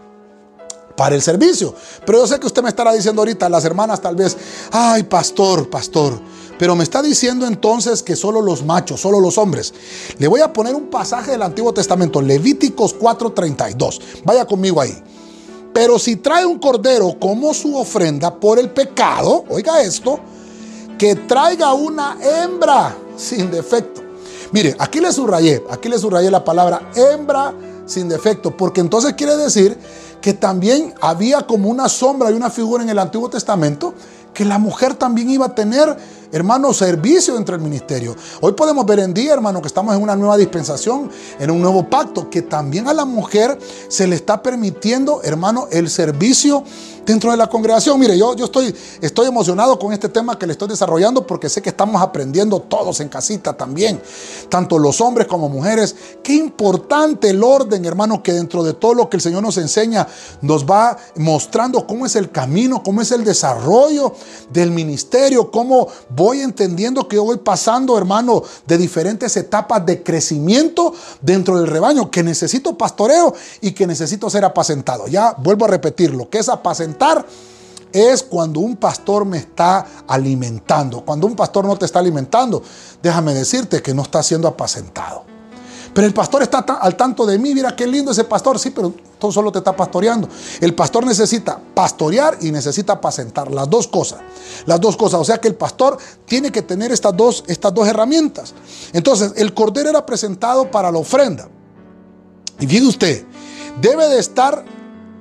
[0.97, 1.75] para el servicio.
[2.05, 4.37] Pero yo sé que usted me estará diciendo ahorita, las hermanas tal vez,
[4.71, 6.21] ay, pastor, pastor.
[6.59, 9.75] Pero me está diciendo entonces que solo los machos, solo los hombres.
[10.19, 14.01] Le voy a poner un pasaje del Antiguo Testamento, Levíticos 4:32.
[14.25, 14.97] Vaya conmigo ahí.
[15.73, 20.21] Pero si trae un cordero como su ofrenda por el pecado, oiga esto,
[20.97, 24.04] que traiga una hembra sin defecto.
[24.55, 27.53] Mire, aquí le subrayé, aquí le subrayé la palabra hembra
[27.87, 29.77] sin defecto, porque entonces quiere decir
[30.21, 33.95] que también había como una sombra y una figura en el Antiguo Testamento
[34.33, 35.97] que la mujer también iba a tener,
[36.31, 38.15] hermano, servicio entre el ministerio.
[38.41, 41.91] Hoy podemos ver en día, hermano, que estamos en una nueva dispensación, en un nuevo
[41.91, 46.63] pacto, que también a la mujer se le está permitiendo, hermano, el servicio
[47.05, 47.99] dentro de la congregación.
[47.99, 51.63] Mire, yo, yo estoy, estoy emocionado con este tema que le estoy desarrollando porque sé
[51.63, 54.01] que estamos aprendiendo todos en casita también,
[54.49, 55.95] tanto los hombres como mujeres.
[56.23, 60.07] Qué importante el orden, hermano, que dentro de todo lo que el Señor nos enseña,
[60.41, 64.15] nos va mostrando cómo es el camino, cómo es el desarrollo
[64.53, 70.95] del ministerio, cómo voy entendiendo que yo voy pasando, hermano, de diferentes etapas de crecimiento
[71.21, 75.07] dentro del rebaño, que necesito pastoreo y que necesito ser apacentado.
[75.07, 76.49] Ya vuelvo a repetir, lo que es
[77.93, 81.05] es cuando un pastor me está alimentando.
[81.05, 82.63] Cuando un pastor no te está alimentando,
[83.03, 85.25] déjame decirte que no está siendo apacentado.
[85.95, 87.55] Pero el pastor está al tanto de mí.
[87.55, 88.59] Mira qué lindo ese pastor.
[88.59, 90.29] Sí, pero todo solo te está pastoreando.
[90.61, 93.53] El pastor necesita pastorear y necesita apacentar.
[93.53, 94.19] Las dos cosas.
[94.67, 95.21] Las dos cosas.
[95.21, 98.55] O sea que el pastor tiene que tener estas dos, estas dos herramientas.
[98.93, 101.49] Entonces, el cordero era presentado para la ofrenda.
[102.59, 103.25] Y fíjese usted,
[103.81, 104.65] debe de estar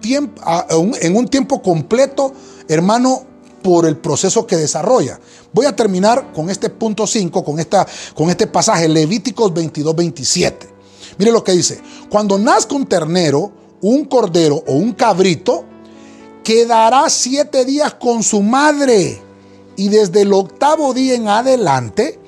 [0.03, 2.33] en un tiempo completo,
[2.67, 3.25] hermano,
[3.63, 5.19] por el proceso que desarrolla.
[5.53, 10.69] Voy a terminar con este punto 5, con, esta, con este pasaje, Levíticos 22, 27.
[11.17, 11.79] Mire lo que dice,
[12.09, 13.51] cuando nazca un ternero,
[13.81, 15.65] un cordero o un cabrito,
[16.43, 19.21] quedará siete días con su madre
[19.75, 22.19] y desde el octavo día en adelante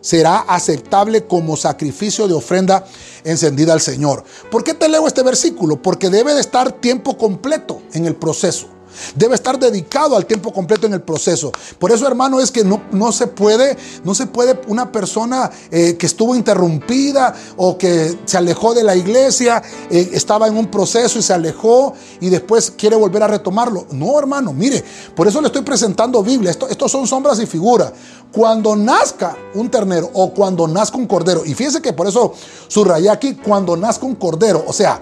[0.00, 2.86] será aceptable como sacrificio de ofrenda
[3.26, 4.24] encendida al Señor.
[4.50, 5.82] ¿Por qué te leo este versículo?
[5.82, 8.75] Porque debe de estar tiempo completo en el proceso.
[9.14, 11.52] Debe estar dedicado al tiempo completo en el proceso.
[11.78, 15.96] Por eso, hermano, es que no, no se puede, no se puede una persona eh,
[15.96, 21.18] que estuvo interrumpida o que se alejó de la iglesia, eh, estaba en un proceso
[21.18, 23.86] y se alejó y después quiere volver a retomarlo.
[23.92, 24.84] No, hermano, mire,
[25.14, 26.50] por eso le estoy presentando Biblia.
[26.50, 27.92] Esto, estos son sombras y figuras.
[28.32, 32.34] Cuando nazca un ternero o cuando nazca un cordero, y fíjese que por eso
[32.68, 35.00] subrayé aquí, cuando nazca un cordero, o sea,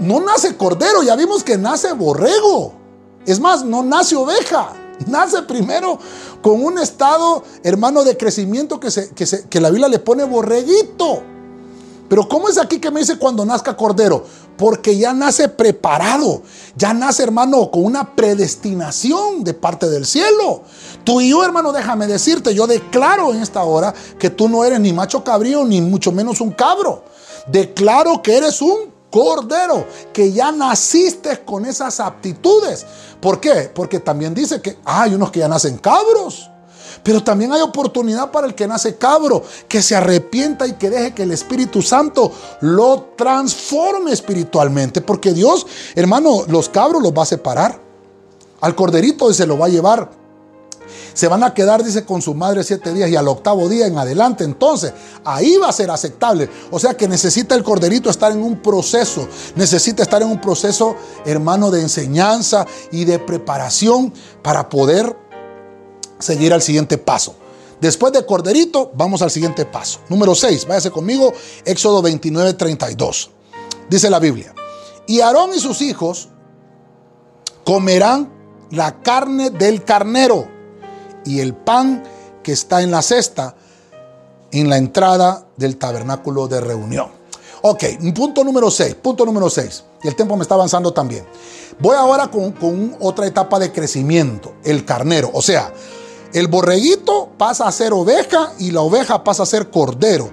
[0.00, 2.85] no nace cordero, ya vimos que nace borrego.
[3.26, 4.72] Es más, no nace oveja,
[5.06, 5.98] nace primero
[6.42, 11.22] con un estado, hermano, de crecimiento que, se, que, la Biblia le pone borreguito.
[12.08, 14.24] Pero ¿cómo es aquí que me dice cuando nazca cordero?
[14.56, 16.42] Porque ya nace preparado,
[16.76, 20.62] ya nace hermano con una predestinación de parte del cielo.
[21.02, 24.78] Tú y yo hermano, déjame decirte, yo declaro en esta hora que tú no eres
[24.78, 27.02] ni macho cabrío ni mucho menos un cabro.
[27.48, 32.86] Declaro que eres un cordero, que ya naciste con esas aptitudes.
[33.20, 33.70] ¿Por qué?
[33.74, 36.50] Porque también dice que hay unos que ya nacen cabros.
[37.02, 41.14] Pero también hay oportunidad para el que nace cabro, que se arrepienta y que deje
[41.14, 45.00] que el Espíritu Santo lo transforme espiritualmente.
[45.00, 47.80] Porque Dios, hermano, los cabros los va a separar.
[48.60, 50.25] Al corderito se lo va a llevar
[51.16, 53.96] se van a quedar, dice, con su madre siete días y al octavo día en
[53.96, 54.44] adelante.
[54.44, 54.92] Entonces,
[55.24, 56.50] ahí va a ser aceptable.
[56.70, 60.94] O sea que necesita el corderito estar en un proceso, necesita estar en un proceso,
[61.24, 64.12] hermano, de enseñanza y de preparación
[64.42, 65.16] para poder
[66.18, 67.34] seguir al siguiente paso.
[67.80, 70.00] Después de corderito, vamos al siguiente paso.
[70.10, 71.32] Número 6, váyase conmigo,
[71.64, 73.30] Éxodo 29, 32.
[73.88, 74.54] Dice la Biblia,
[75.06, 76.28] y Aarón y sus hijos
[77.64, 78.30] comerán
[78.70, 80.55] la carne del carnero
[81.26, 82.02] y el pan
[82.42, 83.54] que está en la cesta
[84.52, 87.08] en la entrada del tabernáculo de reunión.
[87.62, 89.84] Ok, punto número 6, punto número 6.
[90.04, 91.26] Y el tiempo me está avanzando también.
[91.80, 95.30] Voy ahora con, con otra etapa de crecimiento, el carnero.
[95.32, 95.72] O sea,
[96.32, 100.30] el borreguito pasa a ser oveja y la oveja pasa a ser cordero.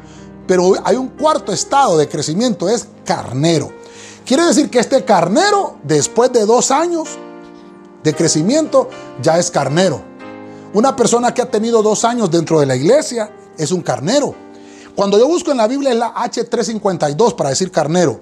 [0.48, 3.72] Pero hay un cuarto estado de crecimiento, es carnero.
[4.26, 7.10] Quiere decir que este carnero, después de dos años
[8.04, 8.90] de crecimiento,
[9.22, 10.13] ya es carnero.
[10.74, 14.34] Una persona que ha tenido dos años dentro de la iglesia es un carnero.
[14.96, 18.22] Cuando yo busco en la Biblia es la H352 para decir carnero.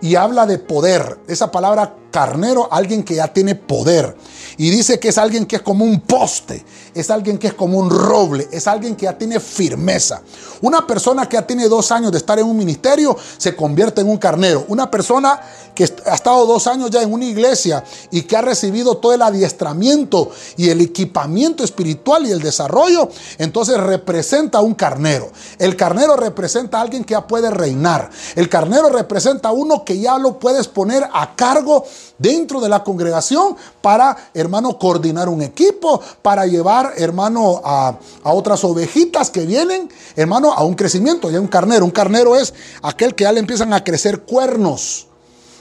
[0.00, 1.20] Y habla de poder.
[1.28, 4.16] Esa palabra carnero alguien que ya tiene poder.
[4.56, 7.76] Y dice que es alguien que es como un poste, es alguien que es como
[7.76, 10.22] un roble, es alguien que ya tiene firmeza.
[10.60, 14.08] Una persona que ya tiene dos años de estar en un ministerio se convierte en
[14.08, 14.64] un carnero.
[14.68, 15.40] Una persona
[15.74, 19.22] que ha estado dos años ya en una iglesia y que ha recibido todo el
[19.22, 23.08] adiestramiento y el equipamiento espiritual y el desarrollo,
[23.38, 25.32] entonces representa un carnero.
[25.58, 28.08] El carnero representa a alguien que ya puede reinar.
[28.36, 31.84] El carnero representa a uno que ya lo puedes poner a cargo
[32.18, 39.30] dentro de la congregación para, hermano, coordinar un equipo, para llevar, hermano, a, otras ovejitas
[39.30, 41.30] que vienen, hermano, a un crecimiento.
[41.30, 41.84] Ya un carnero.
[41.84, 45.08] Un carnero es aquel que ya le empiezan a crecer cuernos.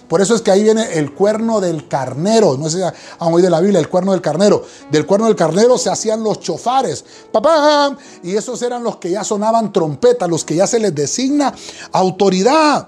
[0.07, 2.57] Por eso es que ahí viene el cuerno del carnero.
[2.57, 4.63] No sé si han oído la Biblia, el cuerno del carnero.
[4.91, 7.03] Del cuerno del carnero se hacían los chofares.
[7.31, 7.97] ¡Papá!
[8.21, 11.53] Y esos eran los que ya sonaban trompeta, los que ya se les designa
[11.91, 12.87] autoridad.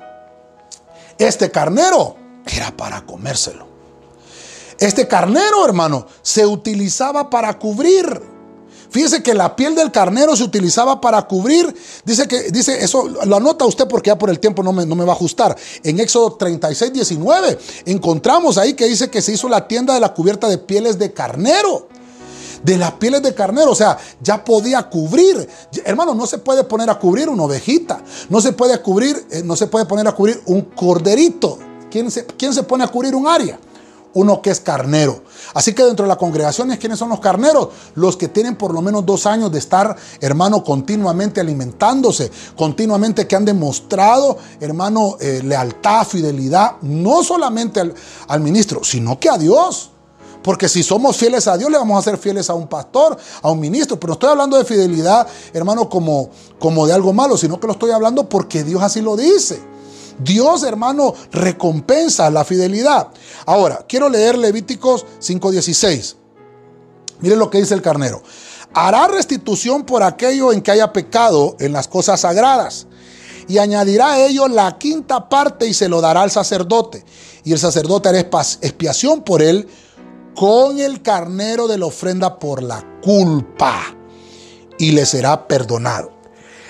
[1.18, 3.68] Este carnero era para comérselo.
[4.80, 8.36] Este carnero, hermano, se utilizaba para cubrir.
[8.90, 11.76] Fíjese que la piel del carnero se utilizaba para cubrir.
[12.06, 14.96] Dice que, dice, eso lo anota usted porque ya por el tiempo no me, no
[14.96, 15.56] me va a ajustar.
[15.84, 20.14] En Éxodo 36, 19, encontramos ahí que dice que se hizo la tienda de la
[20.14, 21.88] cubierta de pieles de carnero
[22.64, 25.48] de las pieles de carnero, o sea, ya podía cubrir.
[25.84, 29.56] Hermano, no se puede poner a cubrir una ovejita, no se puede cubrir, eh, no
[29.56, 31.60] se puede poner a cubrir un corderito.
[31.96, 33.58] ¿Quién se, ¿Quién se pone a cubrir un área?
[34.16, 35.24] Uno que es carnero.
[35.54, 37.70] Así que dentro de la congregación, ¿quiénes son los carneros?
[37.94, 43.38] Los que tienen por lo menos dos años de estar, hermano, continuamente alimentándose, continuamente que
[43.38, 47.94] han demostrado, hermano, eh, lealtad, fidelidad, no solamente al,
[48.28, 49.92] al ministro, sino que a Dios.
[50.44, 53.50] Porque si somos fieles a Dios, le vamos a ser fieles a un pastor, a
[53.50, 53.98] un ministro.
[53.98, 56.30] Pero no estoy hablando de fidelidad, hermano, como,
[56.60, 59.75] como de algo malo, sino que lo estoy hablando porque Dios así lo dice.
[60.20, 63.10] Dios, hermano, recompensa la fidelidad.
[63.46, 66.16] Ahora, quiero leer Levíticos 5:16.
[67.22, 68.22] Miren lo que dice el carnero.
[68.74, 72.88] Hará restitución por aquello en que haya pecado en las cosas sagradas.
[73.48, 77.06] Y añadirá a ello la quinta parte y se lo dará al sacerdote.
[77.44, 79.68] Y el sacerdote hará expiación por él
[80.36, 83.96] con el carnero de la ofrenda por la culpa
[84.78, 86.12] y le será perdonado.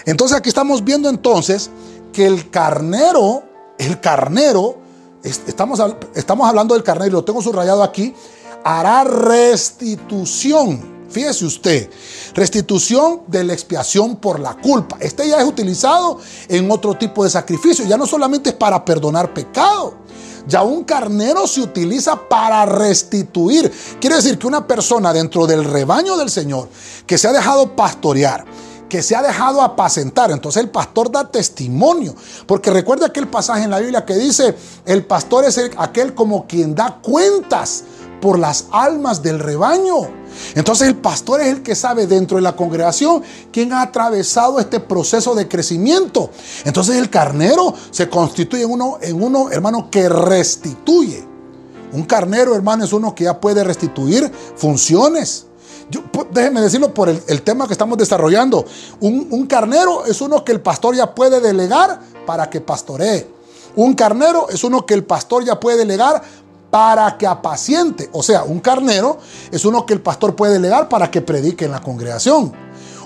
[0.06, 1.72] Entonces aquí estamos viendo entonces
[2.16, 3.43] que el carnero,
[3.78, 4.78] el carnero,
[5.22, 5.82] estamos,
[6.16, 8.16] estamos hablando del carnero, lo tengo subrayado aquí,
[8.63, 10.95] hará restitución.
[11.09, 11.89] Fíjese usted,
[12.34, 14.95] restitución de la expiación por la culpa.
[15.01, 19.34] Este ya es utilizado en otro tipo de sacrificio, ya no solamente es para perdonar
[19.34, 19.95] pecado,
[20.47, 23.70] ya un carnero se utiliza para restituir.
[23.99, 26.70] Quiere decir que una persona dentro del rebaño del Señor
[27.05, 28.45] que se ha dejado pastorear,
[28.89, 30.31] que se ha dejado apacentar.
[30.31, 32.15] Entonces el pastor da testimonio.
[32.45, 34.55] Porque recuerda aquel pasaje en la Biblia que dice,
[34.86, 37.83] el pastor es aquel como quien da cuentas
[38.21, 40.09] por las almas del rebaño.
[40.55, 43.21] Entonces el pastor es el que sabe dentro de la congregación
[43.51, 46.29] quién ha atravesado este proceso de crecimiento.
[46.63, 51.25] Entonces el carnero se constituye en uno, en uno, hermano, que restituye.
[51.93, 55.45] Un carnero, hermano, es uno que ya puede restituir funciones.
[55.89, 58.65] Yo, déjeme decirlo por el, tema que estamos desarrollando.
[58.99, 63.27] Un, un carnero es uno que el pastor ya puede delegar para que pastoree.
[63.75, 66.23] Un carnero es uno que el pastor ya puede delegar
[66.71, 68.09] para que apaciente.
[68.13, 69.17] O sea, un carnero
[69.51, 72.51] es uno que el pastor puede delegar para que predique en la congregación.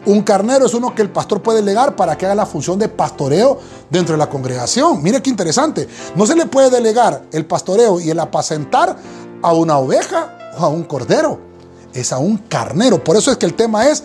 [0.06, 2.88] Un carnero es uno que el pastor puede delegar para que haga la función de
[2.88, 3.60] pastoreo
[3.90, 5.04] dentro de la congregación.
[5.04, 5.88] Mire qué interesante.
[6.16, 8.96] No se le puede delegar el pastoreo y el apacentar
[9.42, 11.49] a una oveja o a un cordero.
[11.94, 13.04] Es a un carnero.
[13.04, 14.04] Por eso es que el tema es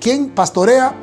[0.00, 0.94] quién pastorea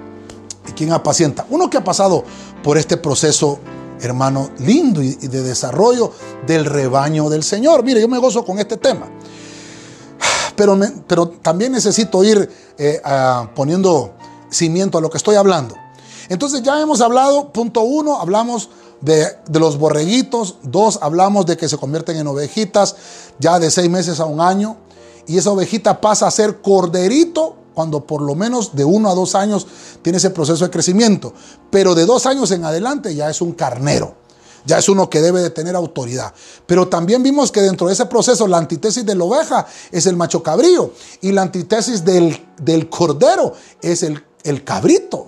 [0.68, 1.46] y quién apacienta.
[1.50, 2.24] Uno que ha pasado
[2.64, 3.60] por este proceso
[4.02, 6.12] hermano, lindo y de desarrollo
[6.48, 7.84] del rebaño del Señor.
[7.84, 9.08] Mire, yo me gozo con este tema.
[10.56, 10.78] Pero,
[11.08, 13.02] pero también necesito ir eh,
[13.56, 14.14] poniendo
[14.50, 15.76] cimiento a lo que estoy hablando.
[16.28, 18.70] Entonces ya hemos hablado, punto uno, hablamos
[19.02, 22.96] de, de, los borreguitos, dos, hablamos de que se convierten en ovejitas
[23.40, 24.78] ya de seis meses a un año,
[25.30, 29.36] y esa ovejita pasa a ser corderito cuando por lo menos de uno a dos
[29.36, 29.68] años
[30.02, 31.34] tiene ese proceso de crecimiento.
[31.70, 34.16] Pero de dos años en adelante ya es un carnero.
[34.66, 36.34] Ya es uno que debe de tener autoridad.
[36.66, 40.16] Pero también vimos que dentro de ese proceso la antítesis de la oveja es el
[40.16, 43.54] macho cabrío y la antítesis del, del cordero
[43.84, 45.28] es el, el, cabrito.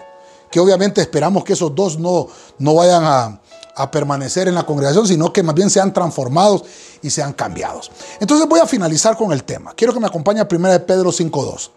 [0.50, 2.28] Que obviamente esperamos que esos dos no,
[2.58, 3.41] no vayan a,
[3.76, 6.64] a permanecer en la congregación, sino que más bien sean transformados
[7.02, 7.92] y sean cambiados.
[8.20, 9.74] Entonces voy a finalizar con el tema.
[9.76, 11.72] Quiero que me acompañe a 1 de Pedro 5.2.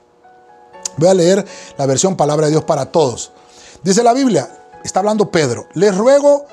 [0.96, 1.44] Voy a leer
[1.76, 3.32] la versión Palabra de Dios para todos.
[3.82, 4.48] Dice la Biblia,
[4.84, 6.46] está hablando Pedro, les ruego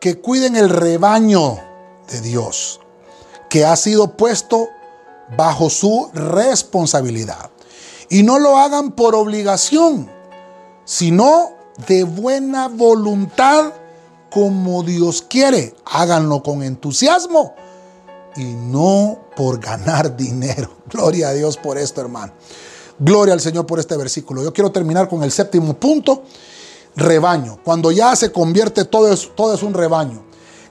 [0.00, 1.58] que cuiden el rebaño
[2.10, 2.80] de Dios
[3.48, 4.68] que ha sido puesto
[5.36, 7.50] bajo su responsabilidad.
[8.08, 10.10] Y no lo hagan por obligación,
[10.84, 11.50] sino
[11.86, 13.72] de buena voluntad
[14.30, 15.74] como Dios quiere.
[15.84, 17.54] Háganlo con entusiasmo
[18.36, 20.70] y no por ganar dinero.
[20.90, 22.32] Gloria a Dios por esto, hermano.
[22.98, 24.42] Gloria al Señor por este versículo.
[24.42, 26.24] Yo quiero terminar con el séptimo punto,
[26.96, 27.60] rebaño.
[27.62, 30.24] Cuando ya se convierte todo es, todo es un rebaño.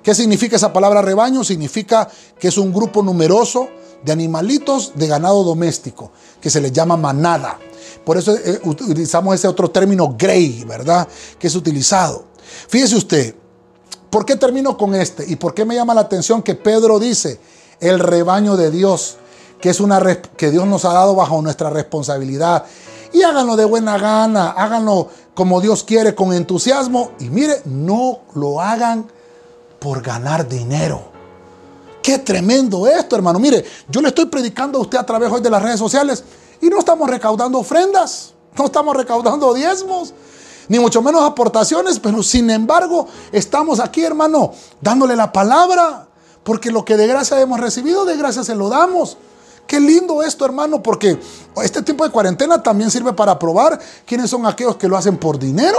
[0.04, 1.44] ¿Qué significa esa palabra rebaño?
[1.44, 3.70] Significa que es un grupo numeroso
[4.04, 7.60] de animalitos de ganado doméstico, que se les llama manada.
[8.06, 11.08] Por eso eh, utilizamos ese otro término grey, ¿verdad?
[11.40, 12.26] Que es utilizado.
[12.70, 13.36] Fíjese usted,
[14.10, 15.26] ¿por qué termino con este?
[15.28, 17.40] ¿Y por qué me llama la atención que Pedro dice
[17.80, 19.18] el rebaño de Dios?
[19.62, 20.02] que es una
[20.38, 22.66] que Dios nos ha dado bajo nuestra responsabilidad.
[23.14, 27.12] Y háganlo de buena gana, háganlo como Dios quiere, con entusiasmo.
[27.20, 29.08] Y mire, no lo hagan
[29.80, 31.12] por ganar dinero.
[32.02, 33.40] Qué tremendo esto, hermano.
[33.40, 36.24] Mire, yo le estoy predicando a usted a través hoy de las redes sociales
[36.62, 40.14] y no estamos recaudando ofrendas, no estamos recaudando diezmos,
[40.68, 46.08] ni mucho menos aportaciones, pero sin embargo estamos aquí, hermano, dándole la palabra,
[46.44, 49.18] porque lo que de gracia hemos recibido, de gracia se lo damos.
[49.68, 51.20] Qué lindo esto, hermano, porque
[51.62, 55.38] este tiempo de cuarentena también sirve para probar quiénes son aquellos que lo hacen por
[55.38, 55.78] dinero.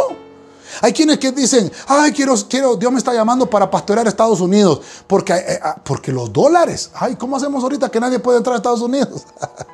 [0.83, 4.83] Hay quienes que dicen, ay, quiero, quiero, Dios me está llamando para pastorear Estados Unidos,
[5.07, 8.57] porque, eh, ah, porque los dólares, ay, ¿cómo hacemos ahorita que nadie puede entrar a
[8.59, 9.23] Estados Unidos?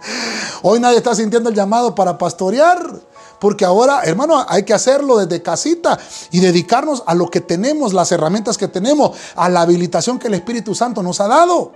[0.62, 3.00] Hoy nadie está sintiendo el llamado para pastorear.
[3.44, 5.98] Porque ahora, hermano, hay que hacerlo desde casita
[6.30, 10.34] y dedicarnos a lo que tenemos, las herramientas que tenemos, a la habilitación que el
[10.34, 11.72] Espíritu Santo nos ha dado.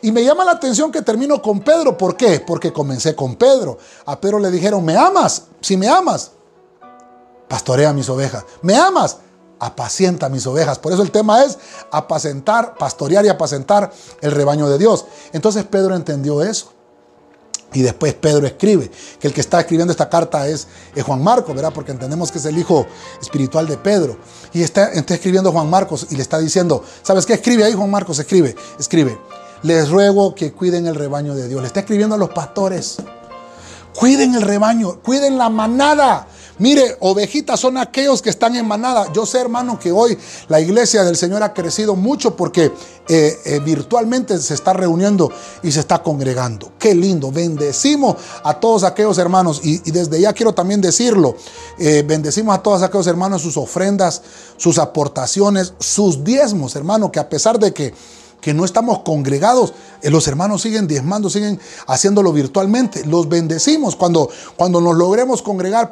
[0.00, 1.98] Y me llama la atención que termino con Pedro.
[1.98, 2.38] ¿Por qué?
[2.38, 3.78] Porque comencé con Pedro.
[4.06, 5.46] A Pedro le dijeron, ¿me amas?
[5.60, 6.30] Si me amas,
[7.48, 8.44] pastorea mis ovejas.
[8.62, 9.16] ¿Me amas?
[9.58, 10.78] Apacienta mis ovejas.
[10.78, 11.58] Por eso el tema es
[11.90, 13.90] apacentar, pastorear y apacentar
[14.20, 15.04] el rebaño de Dios.
[15.32, 16.77] Entonces Pedro entendió eso.
[17.72, 18.90] Y después Pedro escribe,
[19.20, 20.66] que el que está escribiendo esta carta es,
[21.04, 21.72] Juan Marcos, ¿verdad?
[21.72, 22.86] Porque entendemos que es el hijo
[23.20, 24.16] espiritual de Pedro.
[24.54, 27.90] Y está, está escribiendo Juan Marcos y le está diciendo, ¿sabes qué escribe ahí Juan
[27.90, 28.18] Marcos?
[28.18, 29.18] Escribe, escribe,
[29.62, 31.60] les ruego que cuiden el rebaño de Dios.
[31.60, 32.96] Le está escribiendo a los pastores.
[33.94, 36.26] Cuiden el rebaño, cuiden la manada.
[36.58, 39.12] Mire, ovejitas son aquellos que están en manada.
[39.12, 42.72] Yo sé, hermano, que hoy la iglesia del Señor ha crecido mucho porque
[43.08, 45.30] eh, eh, virtualmente se está reuniendo
[45.62, 46.72] y se está congregando.
[46.78, 47.30] Qué lindo.
[47.30, 51.36] Bendecimos a todos aquellos hermanos y, desde ya quiero también decirlo.
[51.78, 54.22] Eh, bendecimos a todos aquellos hermanos sus ofrendas,
[54.56, 57.94] sus aportaciones, sus diezmos, hermano, que a pesar de que
[58.40, 63.04] que no estamos congregados, eh, los hermanos siguen diezmando, siguen haciéndolo virtualmente.
[63.04, 63.96] Los bendecimos.
[63.96, 65.90] Cuando, cuando nos logremos congregar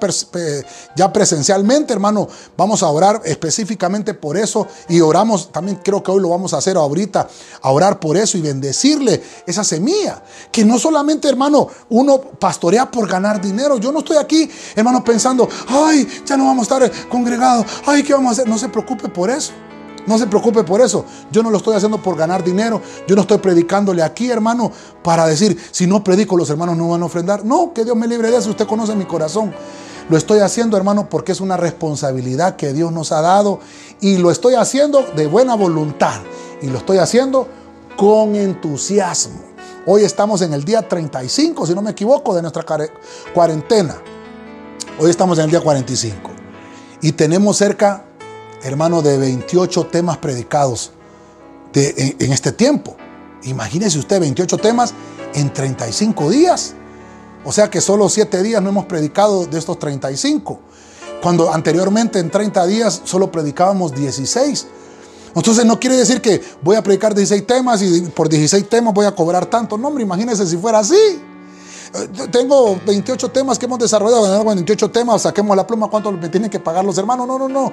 [0.97, 6.21] ya presencialmente, hermano, vamos a orar específicamente por eso y oramos, también creo que hoy
[6.21, 7.29] lo vamos a hacer ahorita,
[7.63, 10.23] a orar por eso y bendecirle esa semilla.
[10.53, 13.79] Que no solamente, hermano, uno pastorea por ganar dinero.
[13.79, 18.13] Yo no estoy aquí, hermano, pensando, ay, ya no vamos a estar congregados, ay, ¿qué
[18.13, 18.49] vamos a hacer?
[18.49, 19.53] No se preocupe por eso.
[20.07, 21.05] No se preocupe por eso.
[21.33, 22.81] Yo no lo estoy haciendo por ganar dinero.
[23.09, 24.71] Yo no estoy predicándole aquí, hermano,
[25.03, 27.45] para decir, si no predico, los hermanos no van a ofrendar.
[27.45, 28.51] No, que Dios me libre de eso.
[28.51, 29.53] Usted conoce mi corazón.
[30.09, 33.59] Lo estoy haciendo, hermano, porque es una responsabilidad que Dios nos ha dado.
[34.01, 36.21] Y lo estoy haciendo de buena voluntad.
[36.63, 37.49] Y lo estoy haciendo
[37.97, 39.41] con entusiasmo.
[39.87, 42.65] Hoy estamos en el día 35, si no me equivoco, de nuestra
[43.33, 43.97] cuarentena.
[44.99, 46.31] Hoy estamos en el día 45.
[47.03, 48.06] Y tenemos cerca
[48.63, 50.93] hermano, de 28 temas predicados
[51.75, 52.97] en, este tiempo.
[53.43, 54.95] Imagínese usted 28 temas
[55.35, 56.75] en 35 días.
[57.45, 60.59] O sea que solo 7 días no hemos predicado de estos 35.
[61.23, 64.67] Cuando anteriormente en 30 días solo predicábamos 16.
[65.35, 69.07] Entonces no quiere decir que voy a predicar 16 temas y por 16 temas voy
[69.07, 69.77] a cobrar tanto.
[69.77, 70.97] No, hombre, imagínese si fuera así.
[70.97, 76.51] Eh, tengo 28 temas que hemos desarrollado, 28 temas, saquemos la pluma, ¿cuánto me tienen
[76.51, 77.27] que pagar los hermanos?
[77.27, 77.73] No, no, no.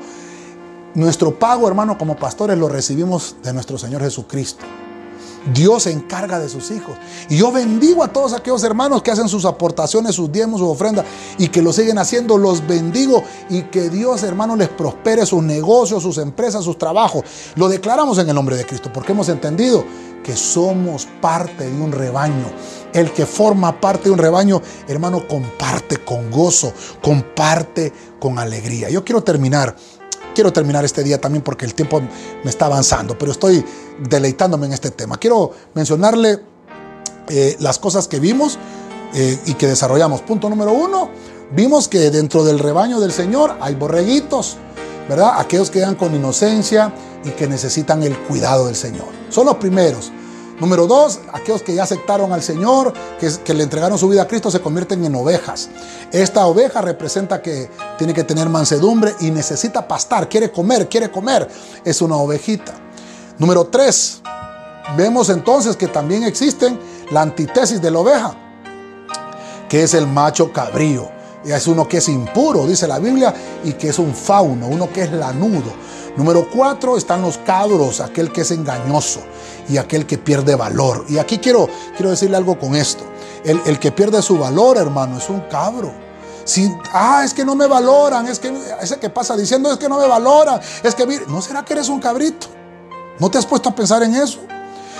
[0.95, 4.63] Nuestro pago, hermano, como pastores lo recibimos de nuestro Señor Jesucristo.
[5.51, 6.95] Dios se encarga de sus hijos.
[7.29, 11.05] Y yo bendigo a todos aquellos hermanos que hacen sus aportaciones, sus diezmos, sus ofrendas
[11.37, 12.37] y que lo siguen haciendo.
[12.37, 17.23] Los bendigo y que Dios, hermano, les prospere sus negocios, sus empresas, sus trabajos.
[17.55, 19.83] Lo declaramos en el nombre de Cristo porque hemos entendido
[20.23, 22.45] que somos parte de un rebaño.
[22.93, 26.71] El que forma parte de un rebaño, hermano, comparte con gozo,
[27.01, 28.89] comparte con alegría.
[28.89, 29.75] Yo quiero terminar
[30.33, 33.63] quiero terminar este día también porque el tiempo me está avanzando, pero estoy
[34.09, 35.17] deleitándome en este tema.
[35.17, 36.39] Quiero mencionarle
[37.29, 38.57] eh, las cosas que vimos
[39.13, 40.21] eh, y que desarrollamos.
[40.21, 41.09] Punto número uno,
[41.55, 44.57] vimos que dentro del rebaño del Señor hay borreguitos,
[45.07, 45.33] ¿verdad?
[45.37, 49.07] Aquellos que dan con inocencia y que necesitan el cuidado del Señor.
[49.29, 50.11] Son los primeros.
[50.63, 54.49] Número dos, aquellos que ya aceptaron al Señor, que, le entregaron su vida a Cristo,
[54.49, 55.67] se convierten en ovejas.
[56.09, 61.49] Esta oveja representa que tiene que tener mansedumbre y necesita pastar, quiere comer, quiere comer.
[61.83, 62.75] Es una ovejita.
[63.39, 64.21] Número tres,
[64.95, 66.79] vemos entonces que también existen
[67.11, 68.33] la antítesis de la oveja,
[69.67, 71.11] que es el macho cabrío.
[71.43, 73.33] Es uno que es impuro, dice la Biblia,
[73.65, 75.73] y que es un fauno, uno que es lanudo.
[76.15, 79.21] Número cuatro están los cabros, aquel que es engañoso
[79.67, 81.05] y aquel que pierde valor.
[81.09, 83.03] Y aquí quiero, quiero decirle algo con esto.
[83.43, 85.91] El, que pierde su valor, hermano, es un cabro.
[86.45, 89.89] Si, ah, es que no me valoran, es que ese que pasa diciendo es que
[89.89, 92.47] no me valoran, es que, ¿no será que eres un cabrito?
[93.19, 94.39] ¿No te has puesto a pensar en eso?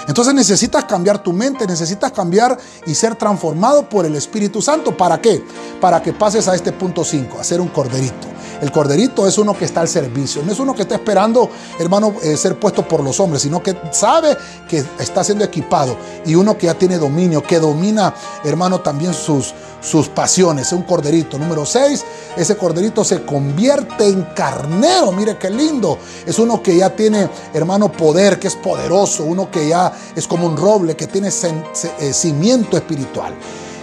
[0.08, 4.96] Entonces necesitas cambiar tu mente, necesitas cambiar y ser transformado por el Espíritu Santo.
[4.96, 5.44] ¿Para qué?
[5.80, 8.33] Para que pases a este punto 5, a ser un corderito.
[8.62, 11.50] El corderito es uno que está al servicio, no es uno que está esperando,
[11.80, 14.38] hermano, eh, ser puesto por los hombres, sino que sabe
[14.68, 19.54] que está siendo equipado y uno que ya tiene dominio, que domina, hermano, también sus,
[19.84, 20.68] sus pasiones.
[20.68, 21.38] Es un corderito.
[21.38, 22.06] Número 6,
[22.38, 25.12] ese corderito se convierte en carnero.
[25.12, 25.98] Mire qué lindo.
[26.26, 29.24] Es uno que ya tiene, hermano, poder, que es poderoso.
[29.24, 33.34] Uno que ya es como un roble, que tiene eh, cimiento espiritual.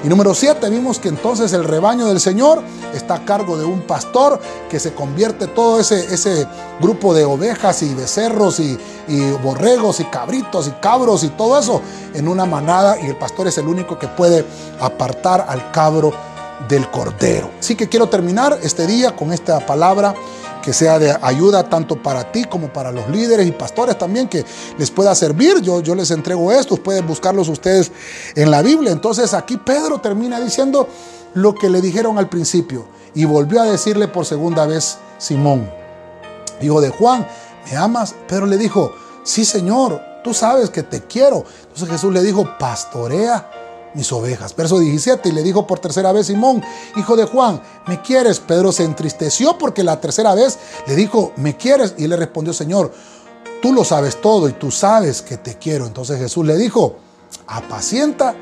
[0.02, 2.62] Y número 7, vimos que entonces el rebaño del Señor
[2.94, 4.40] está a cargo de un pastor
[4.70, 6.46] que se convierte todo ese, ese
[6.80, 8.78] grupo de ovejas y becerros y,
[9.08, 11.82] y borregos y cabritos y cabros y todo eso
[12.14, 14.46] en una manada y el pastor es el único que puede
[14.80, 16.14] apartar al cabro
[16.66, 17.50] del cordero.
[17.58, 20.14] Así que quiero terminar este día con esta palabra
[20.60, 24.44] que sea de ayuda tanto para ti como para los líderes y pastores también, que
[24.78, 25.60] les pueda servir.
[25.60, 27.90] Yo, yo les entrego esto, pueden buscarlos ustedes
[28.34, 28.92] en la Biblia.
[28.92, 30.88] Entonces aquí Pedro termina diciendo
[31.34, 35.70] lo que le dijeron al principio y volvió a decirle por segunda vez Simón,
[36.60, 37.26] hijo de Juan,
[37.70, 38.14] ¿me amas?
[38.28, 38.92] Pedro le dijo,
[39.24, 41.44] sí Señor, tú sabes que te quiero.
[41.62, 43.59] Entonces Jesús le dijo, pastorea
[43.94, 44.54] mis ovejas.
[44.54, 46.62] Verso 17, y le dijo por tercera vez Simón,
[46.96, 48.40] hijo de Juan, ¿me quieres?
[48.40, 51.94] Pedro se entristeció porque la tercera vez le dijo, ¿me quieres?
[51.98, 52.92] Y le respondió, Señor,
[53.62, 55.86] tú lo sabes todo y tú sabes que te quiero.
[55.86, 56.96] Entonces Jesús le dijo,
[57.46, 58.34] apacienta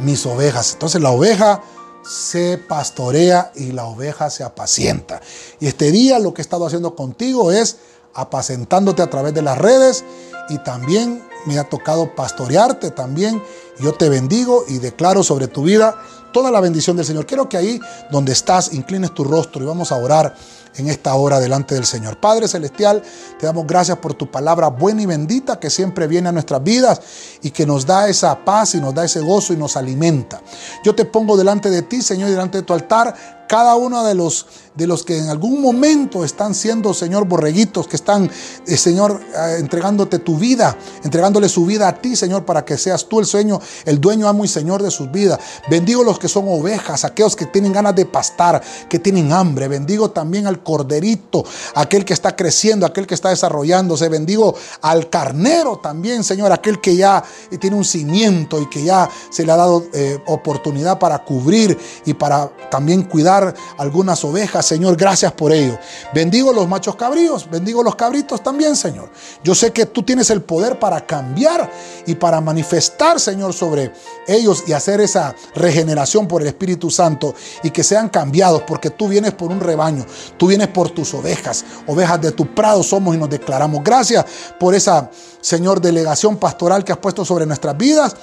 [0.00, 0.74] mis ovejas.
[0.74, 1.62] Entonces la oveja
[2.08, 5.20] se pastorea y la oveja se apacienta.
[5.60, 7.78] Y este día lo que he estado haciendo contigo es
[8.14, 10.04] apacentándote a través de las redes
[10.48, 13.42] y también me ha tocado pastorearte también.
[13.78, 15.96] Yo te bendigo y declaro sobre tu vida
[16.32, 17.26] toda la bendición del Señor.
[17.26, 20.34] Quiero que ahí donde estás inclines tu rostro y vamos a orar
[20.78, 22.18] en esta hora delante del Señor.
[22.18, 23.02] Padre Celestial,
[23.38, 27.00] te damos gracias por tu palabra buena y bendita que siempre viene a nuestras vidas
[27.42, 30.40] y que nos da esa paz y nos da ese gozo y nos alimenta.
[30.84, 33.14] Yo te pongo delante de ti, Señor, delante de tu altar,
[33.46, 37.96] cada uno de los, de los que en algún momento están siendo, Señor, borreguitos, que
[37.96, 38.30] están,
[38.66, 43.08] eh, Señor, eh, entregándote tu vida, entregándole su vida a ti, Señor, para que seas
[43.08, 45.38] tú el sueño, el dueño, amo y Señor de sus vidas.
[45.70, 49.68] Bendigo los que son ovejas, aquellos que tienen ganas de pastar, que tienen hambre.
[49.68, 51.44] Bendigo también al corderito,
[51.76, 54.08] aquel que está creciendo, aquel que está desarrollándose.
[54.08, 57.22] Bendigo al carnero también, Señor, aquel que ya
[57.60, 62.14] tiene un cimiento y que ya se le ha dado eh, oportunidad para cubrir y
[62.14, 65.78] para también cuidar algunas ovejas, Señor, gracias por ello.
[66.12, 69.08] Bendigo los machos cabríos, bendigo los cabritos también, Señor.
[69.44, 71.70] Yo sé que tú tienes el poder para cambiar
[72.06, 73.92] y para manifestar, Señor, sobre
[74.26, 79.06] ellos y hacer esa regeneración por el Espíritu Santo y que sean cambiados, porque tú
[79.06, 80.04] vienes por un rebaño,
[80.36, 83.84] tú vienes por tus ovejas, ovejas de tu prado somos y nos declaramos.
[83.84, 84.24] Gracias
[84.58, 85.10] por esa,
[85.42, 88.16] Señor, delegación pastoral que has puesto sobre nuestras vidas.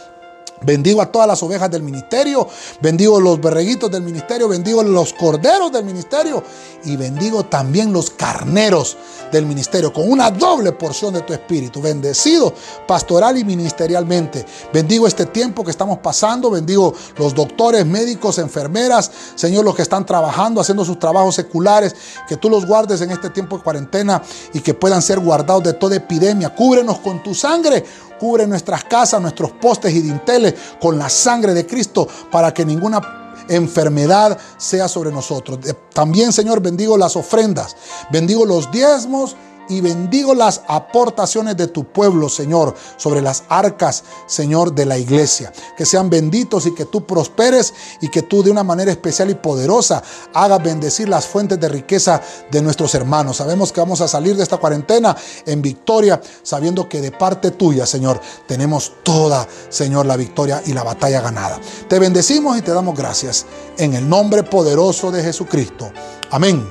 [0.64, 2.48] Bendigo a todas las ovejas del ministerio,
[2.82, 6.44] bendigo los berreguitos del ministerio, bendigo los corderos del ministerio
[6.86, 8.98] y bendigo también los carneros
[9.32, 11.82] del ministerio con una doble porción de tu espíritu.
[11.82, 12.54] Bendecido
[12.88, 14.46] pastoral y ministerialmente.
[14.72, 20.06] Bendigo este tiempo que estamos pasando, bendigo los doctores, médicos, enfermeras, Señor, los que están
[20.06, 21.96] trabajando, haciendo sus trabajos seculares,
[22.28, 24.22] que tú los guardes en este tiempo de cuarentena
[24.54, 26.54] y que puedan ser guardados de toda epidemia.
[26.54, 27.84] Cúbrenos con tu sangre
[28.24, 33.34] Cubre nuestras casas, nuestros postes y dinteles con la sangre de Cristo para que ninguna
[33.50, 35.60] enfermedad sea sobre nosotros.
[35.94, 37.76] También, Señor, bendigo las ofrendas,
[38.14, 39.36] bendigo los diezmos
[39.70, 45.52] y bendigo las aportaciones de tu pueblo, Señor, sobre las arcas, Señor, de la iglesia.
[45.78, 49.36] Que sean benditos y que tú prosperes y que tú de una manera especial y
[49.36, 50.04] poderosa
[50.34, 53.38] hagas bendecir las fuentes de riqueza de nuestros hermanos.
[53.38, 57.86] Sabemos que vamos a salir de esta cuarentena en victoria, sabiendo que de parte tuya,
[57.86, 61.60] Señor, tenemos toda, Señor, la victoria y la batalla ganada.
[61.88, 63.46] Te bendecimos y te damos gracias
[63.78, 65.92] en el nombre poderoso de Jesucristo.
[66.32, 66.68] Amén.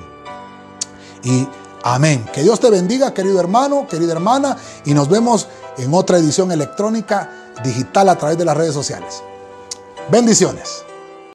[1.24, 1.46] Y
[1.82, 2.24] Amén.
[2.32, 7.52] Que Dios te bendiga, querido hermano, querida hermana, y nos vemos en otra edición electrónica
[7.64, 9.22] digital a través de las redes sociales.
[10.10, 10.84] Bendiciones.